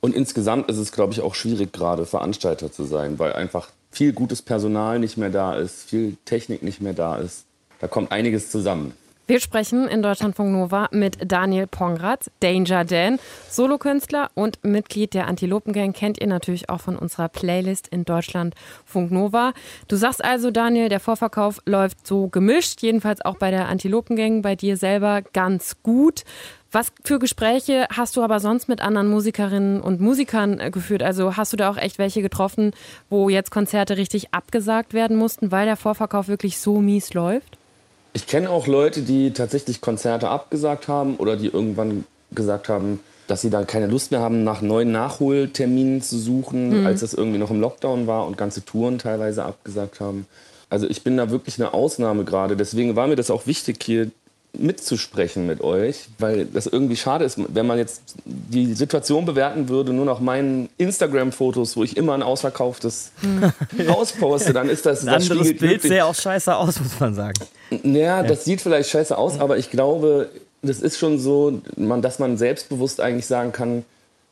Und 0.00 0.14
insgesamt 0.14 0.70
ist 0.70 0.76
es, 0.76 0.92
glaube 0.92 1.12
ich, 1.12 1.20
auch 1.20 1.34
schwierig, 1.34 1.72
gerade 1.72 2.06
Veranstalter 2.06 2.70
zu 2.70 2.84
sein, 2.84 3.18
weil 3.18 3.32
einfach 3.32 3.70
viel 3.90 4.12
gutes 4.12 4.40
Personal 4.42 5.00
nicht 5.00 5.16
mehr 5.16 5.30
da 5.30 5.56
ist, 5.56 5.88
viel 5.88 6.16
Technik 6.24 6.62
nicht 6.62 6.80
mehr 6.80 6.92
da 6.92 7.16
ist. 7.16 7.44
Da 7.80 7.88
kommt 7.88 8.12
einiges 8.12 8.50
zusammen. 8.50 8.92
Wir 9.28 9.40
sprechen 9.40 9.86
in 9.88 10.00
Deutschlandfunk 10.00 10.52
Nova 10.52 10.88
mit 10.90 11.30
Daniel 11.30 11.66
Pongratz, 11.66 12.30
Danger 12.40 12.86
Dan, 12.86 13.18
Solokünstler 13.50 14.30
und 14.32 14.64
Mitglied 14.64 15.12
der 15.12 15.26
Antilopengang. 15.26 15.92
Kennt 15.92 16.18
ihr 16.18 16.26
natürlich 16.26 16.70
auch 16.70 16.80
von 16.80 16.96
unserer 16.96 17.28
Playlist 17.28 17.88
in 17.88 18.06
Deutschlandfunk 18.06 19.10
Nova. 19.10 19.52
Du 19.86 19.96
sagst 19.96 20.24
also, 20.24 20.50
Daniel, 20.50 20.88
der 20.88 20.98
Vorverkauf 20.98 21.60
läuft 21.66 22.06
so 22.06 22.28
gemischt, 22.28 22.80
jedenfalls 22.80 23.22
auch 23.22 23.36
bei 23.36 23.50
der 23.50 23.68
Antilopengang, 23.68 24.40
bei 24.40 24.56
dir 24.56 24.78
selber 24.78 25.20
ganz 25.20 25.82
gut. 25.82 26.24
Was 26.72 26.90
für 27.04 27.18
Gespräche 27.18 27.86
hast 27.94 28.16
du 28.16 28.22
aber 28.22 28.40
sonst 28.40 28.66
mit 28.66 28.80
anderen 28.80 29.10
Musikerinnen 29.10 29.82
und 29.82 30.00
Musikern 30.00 30.58
äh, 30.58 30.70
geführt? 30.70 31.02
Also 31.02 31.36
hast 31.36 31.52
du 31.52 31.58
da 31.58 31.68
auch 31.68 31.76
echt 31.76 31.98
welche 31.98 32.22
getroffen, 32.22 32.72
wo 33.10 33.28
jetzt 33.28 33.50
Konzerte 33.50 33.98
richtig 33.98 34.32
abgesagt 34.32 34.94
werden 34.94 35.18
mussten, 35.18 35.52
weil 35.52 35.66
der 35.66 35.76
Vorverkauf 35.76 36.28
wirklich 36.28 36.58
so 36.58 36.80
mies 36.80 37.12
läuft? 37.12 37.57
Ich 38.18 38.26
kenne 38.26 38.50
auch 38.50 38.66
Leute, 38.66 39.02
die 39.02 39.30
tatsächlich 39.30 39.80
Konzerte 39.80 40.28
abgesagt 40.28 40.88
haben 40.88 41.14
oder 41.18 41.36
die 41.36 41.46
irgendwann 41.46 42.04
gesagt 42.32 42.68
haben, 42.68 42.98
dass 43.28 43.42
sie 43.42 43.48
dann 43.48 43.68
keine 43.68 43.86
Lust 43.86 44.10
mehr 44.10 44.18
haben, 44.18 44.42
nach 44.42 44.60
neuen 44.60 44.90
Nachholterminen 44.90 46.02
zu 46.02 46.18
suchen, 46.18 46.80
mhm. 46.80 46.86
als 46.86 47.02
es 47.02 47.14
irgendwie 47.14 47.38
noch 47.38 47.52
im 47.52 47.60
Lockdown 47.60 48.08
war 48.08 48.26
und 48.26 48.36
ganze 48.36 48.64
Touren 48.64 48.98
teilweise 48.98 49.44
abgesagt 49.44 50.00
haben. 50.00 50.26
Also 50.68 50.88
ich 50.88 51.04
bin 51.04 51.16
da 51.16 51.30
wirklich 51.30 51.60
eine 51.60 51.72
Ausnahme 51.72 52.24
gerade. 52.24 52.56
Deswegen 52.56 52.96
war 52.96 53.06
mir 53.06 53.14
das 53.14 53.30
auch 53.30 53.46
wichtig, 53.46 53.80
hier 53.84 54.10
mitzusprechen 54.52 55.46
mit 55.46 55.60
euch, 55.60 56.08
weil 56.18 56.46
das 56.46 56.66
irgendwie 56.66 56.96
schade 56.96 57.24
ist, 57.24 57.38
wenn 57.54 57.66
man 57.66 57.78
jetzt 57.78 58.02
die 58.24 58.74
Situation 58.74 59.24
bewerten 59.24 59.68
würde, 59.68 59.92
nur 59.92 60.04
nach 60.04 60.20
meinen 60.20 60.68
Instagram-Fotos, 60.78 61.76
wo 61.76 61.84
ich 61.84 61.96
immer 61.96 62.14
ein 62.14 62.22
ausverkauftes 62.22 63.12
hm. 63.20 63.52
Haus 63.88 64.12
poste, 64.12 64.52
dann 64.52 64.68
ist 64.68 64.86
das... 64.86 65.06
Ein 65.06 65.14
das 65.14 65.30
anderes 65.30 65.56
Bild 65.56 65.82
sehr 65.82 66.06
auch 66.06 66.14
scheiße 66.14 66.54
aus, 66.54 66.80
muss 66.80 66.98
man 66.98 67.14
sagen. 67.14 67.38
Naja, 67.82 68.22
das 68.22 68.44
sieht 68.44 68.60
vielleicht 68.60 68.90
scheiße 68.90 69.16
aus, 69.16 69.38
aber 69.38 69.58
ich 69.58 69.70
glaube, 69.70 70.30
das 70.62 70.80
ist 70.80 70.98
schon 70.98 71.18
so, 71.18 71.62
dass 71.76 72.18
man 72.18 72.36
selbstbewusst 72.36 73.00
eigentlich 73.00 73.26
sagen 73.26 73.52
kann, 73.52 73.84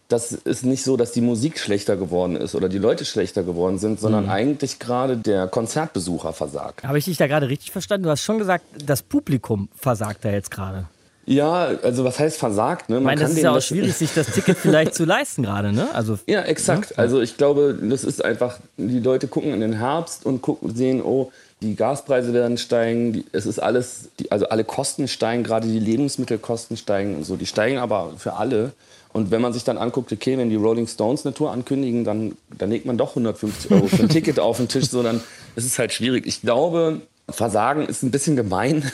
das 0.09 0.33
ist 0.33 0.65
nicht 0.65 0.85
so, 0.85 0.97
dass 0.97 1.13
die 1.13 1.21
Musik 1.21 1.59
schlechter 1.59 1.97
geworden 1.97 2.37
ist 2.37 2.55
oder 2.55 2.69
die 2.69 2.79
Leute 2.79 3.05
schlechter 3.05 3.43
geworden 3.43 3.79
sind, 3.79 3.99
sondern 3.99 4.25
Mhm. 4.25 4.31
eigentlich 4.31 4.79
gerade 4.79 5.17
der 5.17 5.49
Konzertbesucher 5.49 6.33
versagt. 6.33 6.85
Habe 6.85 6.99
ich 6.99 7.07
dich 7.07 7.17
da 7.17 7.27
gerade 7.27 7.49
richtig 7.49 7.73
verstanden? 7.73 8.05
Du 8.05 8.11
hast 8.11 8.23
schon 8.23 8.39
gesagt, 8.39 8.65
das 8.85 9.03
Publikum 9.03 9.69
versagt 9.77 10.25
da 10.25 10.31
jetzt 10.31 10.51
gerade. 10.51 10.87
Ja, 11.29 11.71
also 11.83 12.05
was 12.05 12.21
heißt 12.21 12.39
versagt? 12.39 12.89
Ne? 12.89 12.99
Ich 12.99 13.03
meine, 13.03 13.21
das 13.21 13.33
ist 13.33 13.43
ja 13.43 13.51
auch 13.51 13.61
schwierig, 13.61 13.95
sich 13.97 14.15
das 14.15 14.29
Ticket 14.29 14.57
vielleicht 14.57 14.95
zu 14.95 15.05
leisten 15.05 15.43
gerade, 15.43 15.73
ne? 15.73 15.89
Also, 15.93 16.21
Ja, 16.29 16.43
exakt. 16.43 16.97
Also 17.01 17.21
ich 17.21 17.37
glaube, 17.37 17.77
das 17.83 18.05
ist 18.05 18.25
einfach, 18.25 18.61
die 18.77 19.01
Leute 19.01 19.27
gucken 19.27 19.53
in 19.53 19.61
den 19.61 19.73
Herbst 19.73 20.25
und 20.25 20.41
gucken, 20.41 20.73
sehen, 20.77 21.03
oh, 21.03 21.33
die 21.63 21.75
Gaspreise 21.75 22.33
werden 22.33 22.59
steigen, 22.59 23.13
die, 23.13 23.25
es 23.33 23.45
ist 23.45 23.59
alles, 23.59 24.11
die, 24.21 24.31
also 24.31 24.49
alle 24.51 24.63
Kosten 24.63 25.09
steigen, 25.09 25.43
gerade 25.43 25.67
die 25.67 25.81
Lebensmittelkosten 25.81 26.77
steigen 26.77 27.17
und 27.17 27.25
so, 27.25 27.35
die 27.35 27.47
steigen 27.47 27.79
aber 27.79 28.13
für 28.19 28.35
alle. 28.35 28.71
Und 29.17 29.31
wenn 29.31 29.41
man 29.41 29.55
sich 29.55 29.65
dann 29.65 29.79
anguckt, 29.79 30.13
okay, 30.13 30.37
wenn 30.37 30.51
die 30.51 30.57
Rolling 30.57 30.87
Stones 30.87 31.25
eine 31.25 31.35
Tour 31.35 31.51
ankündigen, 31.51 32.05
dann, 32.05 32.37
dann 32.59 32.69
legt 32.69 32.85
man 32.85 32.99
doch 32.99 33.13
150 33.13 33.71
Euro 33.71 33.87
für 33.87 34.03
ein 34.03 34.11
Ticket 34.11 34.39
auf 34.39 34.59
den 34.59 34.69
Tisch, 34.69 34.91
so 34.91 35.03
dann 35.03 35.23
ist 35.55 35.65
es 35.65 35.79
halt 35.79 35.95
schwierig. 35.95 36.27
Ich 36.27 36.43
glaube, 36.43 37.01
Versagen 37.27 37.87
ist 37.87 38.03
ein 38.03 38.11
bisschen 38.11 38.37
gemein. 38.37 38.85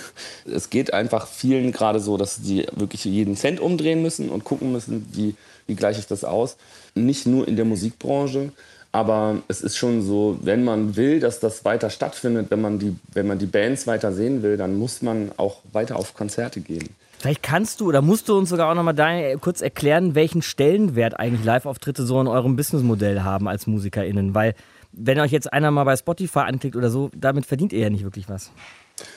Es 0.46 0.70
geht 0.70 0.94
einfach 0.94 1.26
vielen 1.26 1.72
gerade 1.72 1.98
so, 1.98 2.18
dass 2.18 2.40
die 2.40 2.68
wirklich 2.76 3.04
jeden 3.04 3.36
Cent 3.36 3.58
umdrehen 3.58 4.00
müssen 4.00 4.28
und 4.28 4.44
gucken 4.44 4.70
müssen, 4.70 5.08
wie, 5.10 5.34
wie 5.66 5.74
gleiche 5.74 5.98
ich 5.98 6.06
das 6.06 6.22
aus. 6.22 6.56
Nicht 6.94 7.26
nur 7.26 7.48
in 7.48 7.56
der 7.56 7.64
Musikbranche, 7.64 8.52
aber 8.92 9.42
es 9.48 9.60
ist 9.60 9.76
schon 9.76 10.02
so, 10.02 10.38
wenn 10.42 10.62
man 10.62 10.94
will, 10.94 11.18
dass 11.18 11.40
das 11.40 11.64
weiter 11.64 11.90
stattfindet, 11.90 12.46
wenn 12.50 12.60
man 12.60 12.78
die, 12.78 12.94
wenn 13.12 13.26
man 13.26 13.40
die 13.40 13.46
Bands 13.46 13.88
weiter 13.88 14.12
sehen 14.12 14.44
will, 14.44 14.56
dann 14.56 14.78
muss 14.78 15.02
man 15.02 15.32
auch 15.36 15.62
weiter 15.72 15.96
auf 15.96 16.14
Konzerte 16.14 16.60
gehen. 16.60 16.90
Vielleicht 17.22 17.44
kannst 17.44 17.80
du 17.80 17.86
oder 17.86 18.02
musst 18.02 18.28
du 18.28 18.36
uns 18.36 18.48
sogar 18.48 18.68
auch 18.68 18.74
nochmal 18.74 18.94
Daniel, 18.94 19.38
kurz 19.38 19.60
erklären, 19.60 20.16
welchen 20.16 20.42
Stellenwert 20.42 21.20
eigentlich 21.20 21.44
Live-Auftritte 21.44 22.04
so 22.04 22.20
in 22.20 22.26
eurem 22.26 22.56
Businessmodell 22.56 23.22
haben 23.22 23.46
als 23.46 23.68
MusikerInnen. 23.68 24.34
Weil, 24.34 24.56
wenn 24.90 25.20
euch 25.20 25.30
jetzt 25.30 25.52
einer 25.52 25.70
mal 25.70 25.84
bei 25.84 25.96
Spotify 25.96 26.40
anklickt 26.40 26.74
oder 26.74 26.90
so, 26.90 27.12
damit 27.14 27.46
verdient 27.46 27.72
ihr 27.72 27.78
ja 27.78 27.90
nicht 27.90 28.02
wirklich 28.02 28.28
was. 28.28 28.50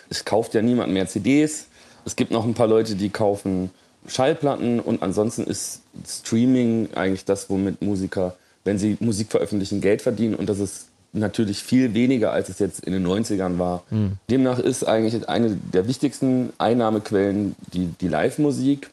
Es 0.08 0.24
kauft 0.24 0.54
ja 0.54 0.62
niemand 0.62 0.94
mehr 0.94 1.08
CDs. 1.08 1.65
Es 2.06 2.15
gibt 2.15 2.30
noch 2.30 2.46
ein 2.46 2.54
paar 2.54 2.68
Leute, 2.68 2.94
die 2.94 3.10
kaufen 3.10 3.72
Schallplatten 4.08 4.80
und 4.80 5.02
ansonsten 5.02 5.46
ist 5.46 5.82
Streaming 6.08 6.89
eigentlich 6.94 7.26
das, 7.26 7.50
womit 7.50 7.82
Musiker, 7.82 8.36
wenn 8.65 8.78
sie 8.78 8.98
Musik 9.00 9.32
veröffentlichen, 9.32 9.82
Geld 9.82 10.04
verdienen 10.04 10.36
und 10.36 10.48
das 10.48 10.60
ist 10.60 10.89
natürlich 11.15 11.63
viel 11.63 11.93
weniger, 11.93 12.32
als 12.32 12.49
es 12.49 12.60
jetzt 12.60 12.84
in 12.84 12.93
den 12.93 13.06
90ern 13.06 13.58
war. 13.58 13.84
Demnach 14.30 14.60
ist 14.60 14.84
eigentlich 14.84 15.28
eine 15.28 15.58
der 15.73 15.88
wichtigsten 15.88 16.51
Einnahmequellen 16.58 17.56
die, 17.73 17.89
die 18.01 18.08
Live-Musik. 18.08 18.89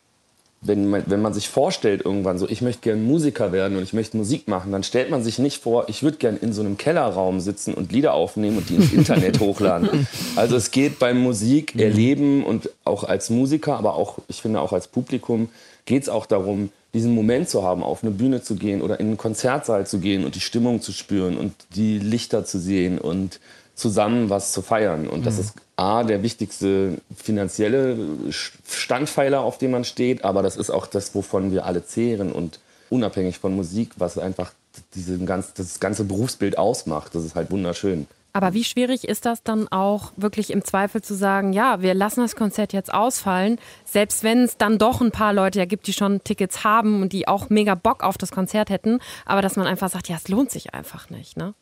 Wenn 0.64 0.88
man, 0.88 1.02
wenn 1.06 1.20
man 1.20 1.34
sich 1.34 1.48
vorstellt 1.48 2.04
irgendwann 2.04 2.38
so, 2.38 2.48
ich 2.48 2.62
möchte 2.62 2.82
gerne 2.82 3.02
Musiker 3.02 3.50
werden 3.50 3.76
und 3.76 3.82
ich 3.82 3.92
möchte 3.92 4.16
Musik 4.16 4.46
machen, 4.46 4.70
dann 4.70 4.84
stellt 4.84 5.10
man 5.10 5.24
sich 5.24 5.40
nicht 5.40 5.60
vor, 5.60 5.88
ich 5.88 6.04
würde 6.04 6.18
gerne 6.18 6.38
in 6.38 6.52
so 6.52 6.60
einem 6.60 6.76
Kellerraum 6.76 7.40
sitzen 7.40 7.74
und 7.74 7.90
Lieder 7.90 8.14
aufnehmen 8.14 8.58
und 8.58 8.70
die 8.70 8.76
ins 8.76 8.92
Internet 8.92 9.40
hochladen. 9.40 10.06
Also 10.36 10.54
es 10.54 10.70
geht 10.70 11.00
beim 11.00 11.18
Musik 11.18 11.74
erleben 11.74 12.44
und 12.44 12.70
auch 12.84 13.02
als 13.02 13.28
Musiker, 13.28 13.76
aber 13.76 13.96
auch, 13.96 14.18
ich 14.28 14.40
finde 14.40 14.60
auch 14.60 14.72
als 14.72 14.86
Publikum, 14.86 15.48
geht 15.84 16.04
es 16.04 16.08
auch 16.08 16.26
darum, 16.26 16.70
diesen 16.94 17.14
Moment 17.14 17.48
zu 17.48 17.62
haben, 17.62 17.82
auf 17.82 18.02
eine 18.02 18.12
Bühne 18.12 18.42
zu 18.42 18.56
gehen 18.56 18.82
oder 18.82 19.00
in 19.00 19.06
einen 19.06 19.16
Konzertsaal 19.16 19.86
zu 19.86 19.98
gehen 19.98 20.24
und 20.24 20.34
die 20.34 20.40
Stimmung 20.40 20.82
zu 20.82 20.92
spüren 20.92 21.38
und 21.38 21.54
die 21.74 21.98
Lichter 21.98 22.44
zu 22.44 22.58
sehen 22.58 22.98
und 22.98 23.40
zusammen 23.74 24.28
was 24.28 24.52
zu 24.52 24.60
feiern. 24.60 25.08
Und 25.08 25.24
das 25.24 25.38
ist 25.38 25.54
A, 25.76 26.04
der 26.04 26.22
wichtigste 26.22 26.98
finanzielle 27.16 27.96
Standpfeiler, 28.30 29.40
auf 29.40 29.56
dem 29.56 29.70
man 29.70 29.84
steht, 29.84 30.24
aber 30.24 30.42
das 30.42 30.56
ist 30.56 30.70
auch 30.70 30.86
das, 30.86 31.14
wovon 31.14 31.50
wir 31.50 31.64
alle 31.64 31.84
zehren 31.84 32.30
und 32.30 32.60
unabhängig 32.90 33.38
von 33.38 33.56
Musik, 33.56 33.92
was 33.96 34.18
einfach 34.18 34.52
diesen 34.94 35.24
ganz, 35.24 35.54
das 35.54 35.80
ganze 35.80 36.04
Berufsbild 36.04 36.58
ausmacht. 36.58 37.14
Das 37.14 37.24
ist 37.24 37.34
halt 37.34 37.50
wunderschön. 37.50 38.06
Aber 38.34 38.54
wie 38.54 38.64
schwierig 38.64 39.06
ist 39.06 39.26
das 39.26 39.42
dann 39.42 39.68
auch 39.68 40.12
wirklich 40.16 40.50
im 40.50 40.64
Zweifel 40.64 41.02
zu 41.02 41.14
sagen, 41.14 41.52
ja, 41.52 41.82
wir 41.82 41.92
lassen 41.92 42.20
das 42.20 42.34
Konzert 42.34 42.72
jetzt 42.72 42.92
ausfallen, 42.92 43.58
selbst 43.84 44.24
wenn 44.24 44.44
es 44.44 44.56
dann 44.56 44.78
doch 44.78 45.02
ein 45.02 45.10
paar 45.10 45.34
Leute 45.34 45.58
ja 45.58 45.66
gibt, 45.66 45.86
die 45.86 45.92
schon 45.92 46.24
Tickets 46.24 46.64
haben 46.64 47.02
und 47.02 47.12
die 47.12 47.28
auch 47.28 47.50
mega 47.50 47.74
Bock 47.74 48.02
auf 48.02 48.16
das 48.16 48.30
Konzert 48.30 48.70
hätten, 48.70 49.00
aber 49.26 49.42
dass 49.42 49.56
man 49.56 49.66
einfach 49.66 49.90
sagt, 49.90 50.08
ja, 50.08 50.16
es 50.16 50.28
lohnt 50.28 50.50
sich 50.50 50.72
einfach 50.72 51.10
nicht, 51.10 51.36
ne? 51.36 51.54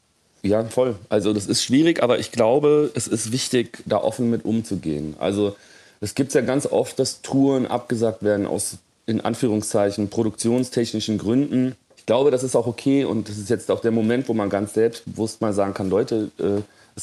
Ja, 0.43 0.65
voll. 0.65 0.97
Also 1.09 1.33
das 1.33 1.47
ist 1.47 1.63
schwierig, 1.63 2.03
aber 2.03 2.19
ich 2.19 2.33
glaube, 2.33 2.91
es 2.95 3.09
ist 3.09 3.33
wichtig, 3.33 3.83
da 3.85 3.99
offen 3.99 4.31
mit 4.31 4.45
umzugehen. 4.45 5.15
Also 5.19 5.57
es 6.01 6.15
gibt 6.15 6.33
ja 6.33 6.41
ganz 6.41 6.67
oft, 6.67 6.99
dass 6.99 7.21
Touren 7.21 7.67
abgesagt 7.67 8.23
werden 8.23 8.47
aus, 8.47 8.79
in 9.05 9.21
Anführungszeichen, 9.21 10.09
produktionstechnischen 10.09 11.19
Gründen. 11.19 11.77
Ich 12.01 12.07
glaube, 12.07 12.31
das 12.31 12.43
ist 12.43 12.57
auch 12.57 12.67
okay 12.67 13.05
und 13.05 13.29
das 13.29 13.37
ist 13.37 13.51
jetzt 13.51 13.71
auch 13.71 13.81
der 13.81 13.91
Moment, 13.91 14.27
wo 14.27 14.33
man 14.33 14.49
ganz 14.49 14.73
selbstbewusst 14.73 15.43
mal 15.43 15.53
sagen 15.53 15.75
kann, 15.75 15.91
Leute, 15.91 16.31
äh, 16.39 16.63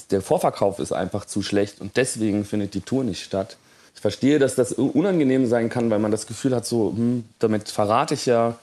der 0.10 0.24
Vorverkauf 0.24 0.80
ist 0.80 0.92
einfach 0.92 1.26
zu 1.26 1.44
schlecht 1.44 1.80
und 1.82 1.96
deswegen 1.98 2.46
findet 2.46 2.74
die 2.74 2.82
Tour 2.82 3.04
nicht 3.04 3.24
statt. 3.24 3.58
Ich 3.94 4.02
verstehe, 4.02 4.40
dass 4.40 4.56
das 4.56 4.74
unangenehm 4.74 5.46
sein 5.46 5.70
kann, 5.70 5.92
weil 5.92 6.00
man 6.00 6.10
das 6.10 6.26
Gefühl 6.26 6.56
hat, 6.56 6.66
so, 6.66 6.94
hm, 6.96 7.26
damit 7.38 7.70
verrate 7.70 8.16
ich 8.16 8.26
ja, 8.26 8.58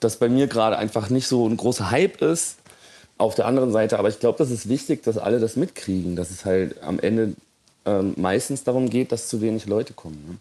dass 0.00 0.16
bei 0.16 0.28
mir 0.28 0.48
gerade 0.48 0.76
einfach 0.76 1.08
nicht 1.08 1.28
so 1.28 1.48
ein 1.48 1.56
großer 1.56 1.92
Hype 1.92 2.20
ist 2.20 2.56
auf 3.16 3.36
der 3.36 3.46
anderen 3.46 3.70
Seite, 3.70 4.00
aber 4.00 4.08
ich 4.08 4.18
glaube, 4.18 4.38
das 4.38 4.50
ist 4.50 4.68
wichtig, 4.68 5.04
dass 5.04 5.18
alle 5.18 5.38
das 5.38 5.54
mitkriegen, 5.54 6.16
dass 6.16 6.30
es 6.30 6.44
halt 6.44 6.82
am 6.82 6.98
Ende 6.98 7.34
ähm, 7.86 8.14
meistens 8.16 8.64
darum 8.64 8.90
geht, 8.90 9.12
dass 9.12 9.28
zu 9.28 9.40
wenig 9.40 9.66
Leute 9.66 9.92
kommen. 9.92 10.24
Ne? 10.28 10.36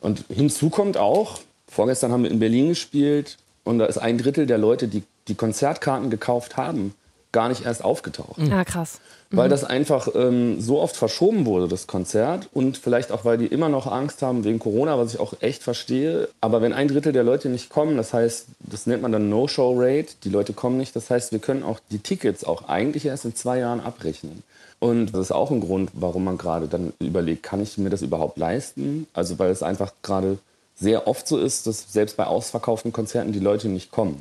Und 0.00 0.24
hinzu 0.30 0.70
kommt 0.70 0.96
auch, 0.96 1.40
vorgestern 1.68 2.10
haben 2.10 2.22
wir 2.22 2.30
in 2.30 2.40
Berlin 2.40 2.68
gespielt 2.68 3.36
und 3.64 3.78
da 3.78 3.86
ist 3.86 3.98
ein 3.98 4.18
Drittel 4.18 4.46
der 4.46 4.58
Leute, 4.58 4.88
die 4.88 5.02
die 5.28 5.34
Konzertkarten 5.34 6.10
gekauft 6.10 6.56
haben, 6.56 6.94
gar 7.32 7.48
nicht 7.48 7.64
erst 7.64 7.84
aufgetaucht. 7.84 8.38
Ja, 8.38 8.64
krass. 8.64 9.00
Weil 9.32 9.48
das 9.48 9.62
einfach 9.62 10.08
ähm, 10.16 10.60
so 10.60 10.80
oft 10.80 10.96
verschoben 10.96 11.46
wurde, 11.46 11.68
das 11.68 11.86
Konzert. 11.86 12.48
Und 12.52 12.76
vielleicht 12.76 13.12
auch, 13.12 13.24
weil 13.24 13.38
die 13.38 13.46
immer 13.46 13.68
noch 13.68 13.86
Angst 13.86 14.22
haben 14.22 14.42
wegen 14.42 14.58
Corona, 14.58 14.98
was 14.98 15.14
ich 15.14 15.20
auch 15.20 15.34
echt 15.40 15.62
verstehe. 15.62 16.28
Aber 16.40 16.62
wenn 16.62 16.72
ein 16.72 16.88
Drittel 16.88 17.12
der 17.12 17.22
Leute 17.22 17.48
nicht 17.48 17.70
kommen, 17.70 17.96
das 17.96 18.12
heißt, 18.12 18.46
das 18.58 18.86
nennt 18.86 19.02
man 19.02 19.12
dann 19.12 19.28
No-Show-Rate, 19.28 20.14
die 20.24 20.30
Leute 20.30 20.52
kommen 20.52 20.78
nicht, 20.78 20.96
das 20.96 21.10
heißt, 21.10 21.30
wir 21.30 21.38
können 21.38 21.62
auch 21.62 21.78
die 21.92 22.00
Tickets 22.00 22.42
auch 22.42 22.68
eigentlich 22.68 23.06
erst 23.06 23.24
in 23.24 23.36
zwei 23.36 23.60
Jahren 23.60 23.78
abrechnen. 23.78 24.42
Und 24.80 25.14
das 25.14 25.26
ist 25.26 25.32
auch 25.32 25.52
ein 25.52 25.60
Grund, 25.60 25.90
warum 25.92 26.24
man 26.24 26.38
gerade 26.38 26.66
dann 26.66 26.92
überlegt, 26.98 27.44
kann 27.44 27.62
ich 27.62 27.78
mir 27.78 27.90
das 27.90 28.02
überhaupt 28.02 28.36
leisten? 28.36 29.06
Also 29.12 29.38
weil 29.38 29.50
es 29.50 29.62
einfach 29.62 29.92
gerade 30.02 30.38
sehr 30.80 31.06
oft 31.06 31.28
so 31.28 31.38
ist, 31.38 31.66
dass 31.66 31.92
selbst 31.92 32.16
bei 32.16 32.24
ausverkauften 32.24 32.92
Konzerten 32.92 33.32
die 33.32 33.38
Leute 33.38 33.68
nicht 33.68 33.90
kommen. 33.90 34.18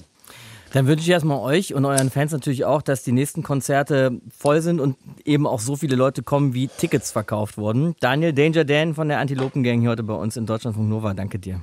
Dann 0.74 0.86
wünsche 0.86 1.02
ich 1.02 1.10
erstmal 1.10 1.40
euch 1.40 1.74
und 1.74 1.84
euren 1.86 2.12
Fans 2.12 2.32
natürlich 2.32 2.64
auch, 2.66 2.84
dass 2.84 3.04
die 3.04 3.12
nächsten 3.12 3.42
Konzerte 3.42 4.12
voll 4.38 4.62
sind 4.62 4.80
und 4.80 4.98
eben 5.26 5.48
auch 5.48 5.60
so 5.60 5.76
viele 5.76 5.96
Leute 5.96 6.22
kommen, 6.22 6.54
wie 6.54 6.68
Tickets 6.68 7.12
verkauft 7.12 7.58
wurden. 7.58 7.96
Daniel 8.00 8.34
Danger 8.34 8.66
Dan 8.66 8.94
von 8.94 9.08
der 9.08 9.18
Antilopen 9.18 9.64
Gang 9.64 9.82
hier 9.82 9.90
heute 9.90 10.04
bei 10.04 10.14
uns 10.14 10.38
in 10.38 10.46
Deutschlandfunk 10.46 10.88
Nova. 10.88 11.14
Danke 11.16 11.40
dir. 11.40 11.62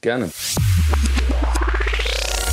Gerne. 0.00 0.30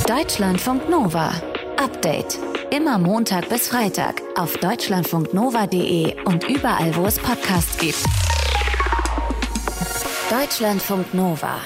Deutschlandfunk 0.06 0.88
Nova. 0.88 1.32
Update. 1.76 2.38
Immer 2.70 2.98
Montag 2.98 3.48
bis 3.48 3.68
Freitag 3.68 4.22
auf 4.36 4.56
deutschlandfunknova.de 4.58 6.22
und 6.24 6.48
überall, 6.48 6.94
wo 6.94 7.06
es 7.06 7.18
Podcasts 7.18 7.78
gibt. 7.78 8.04
Deutschlandfunk 10.30 11.14
Nova. 11.14 11.60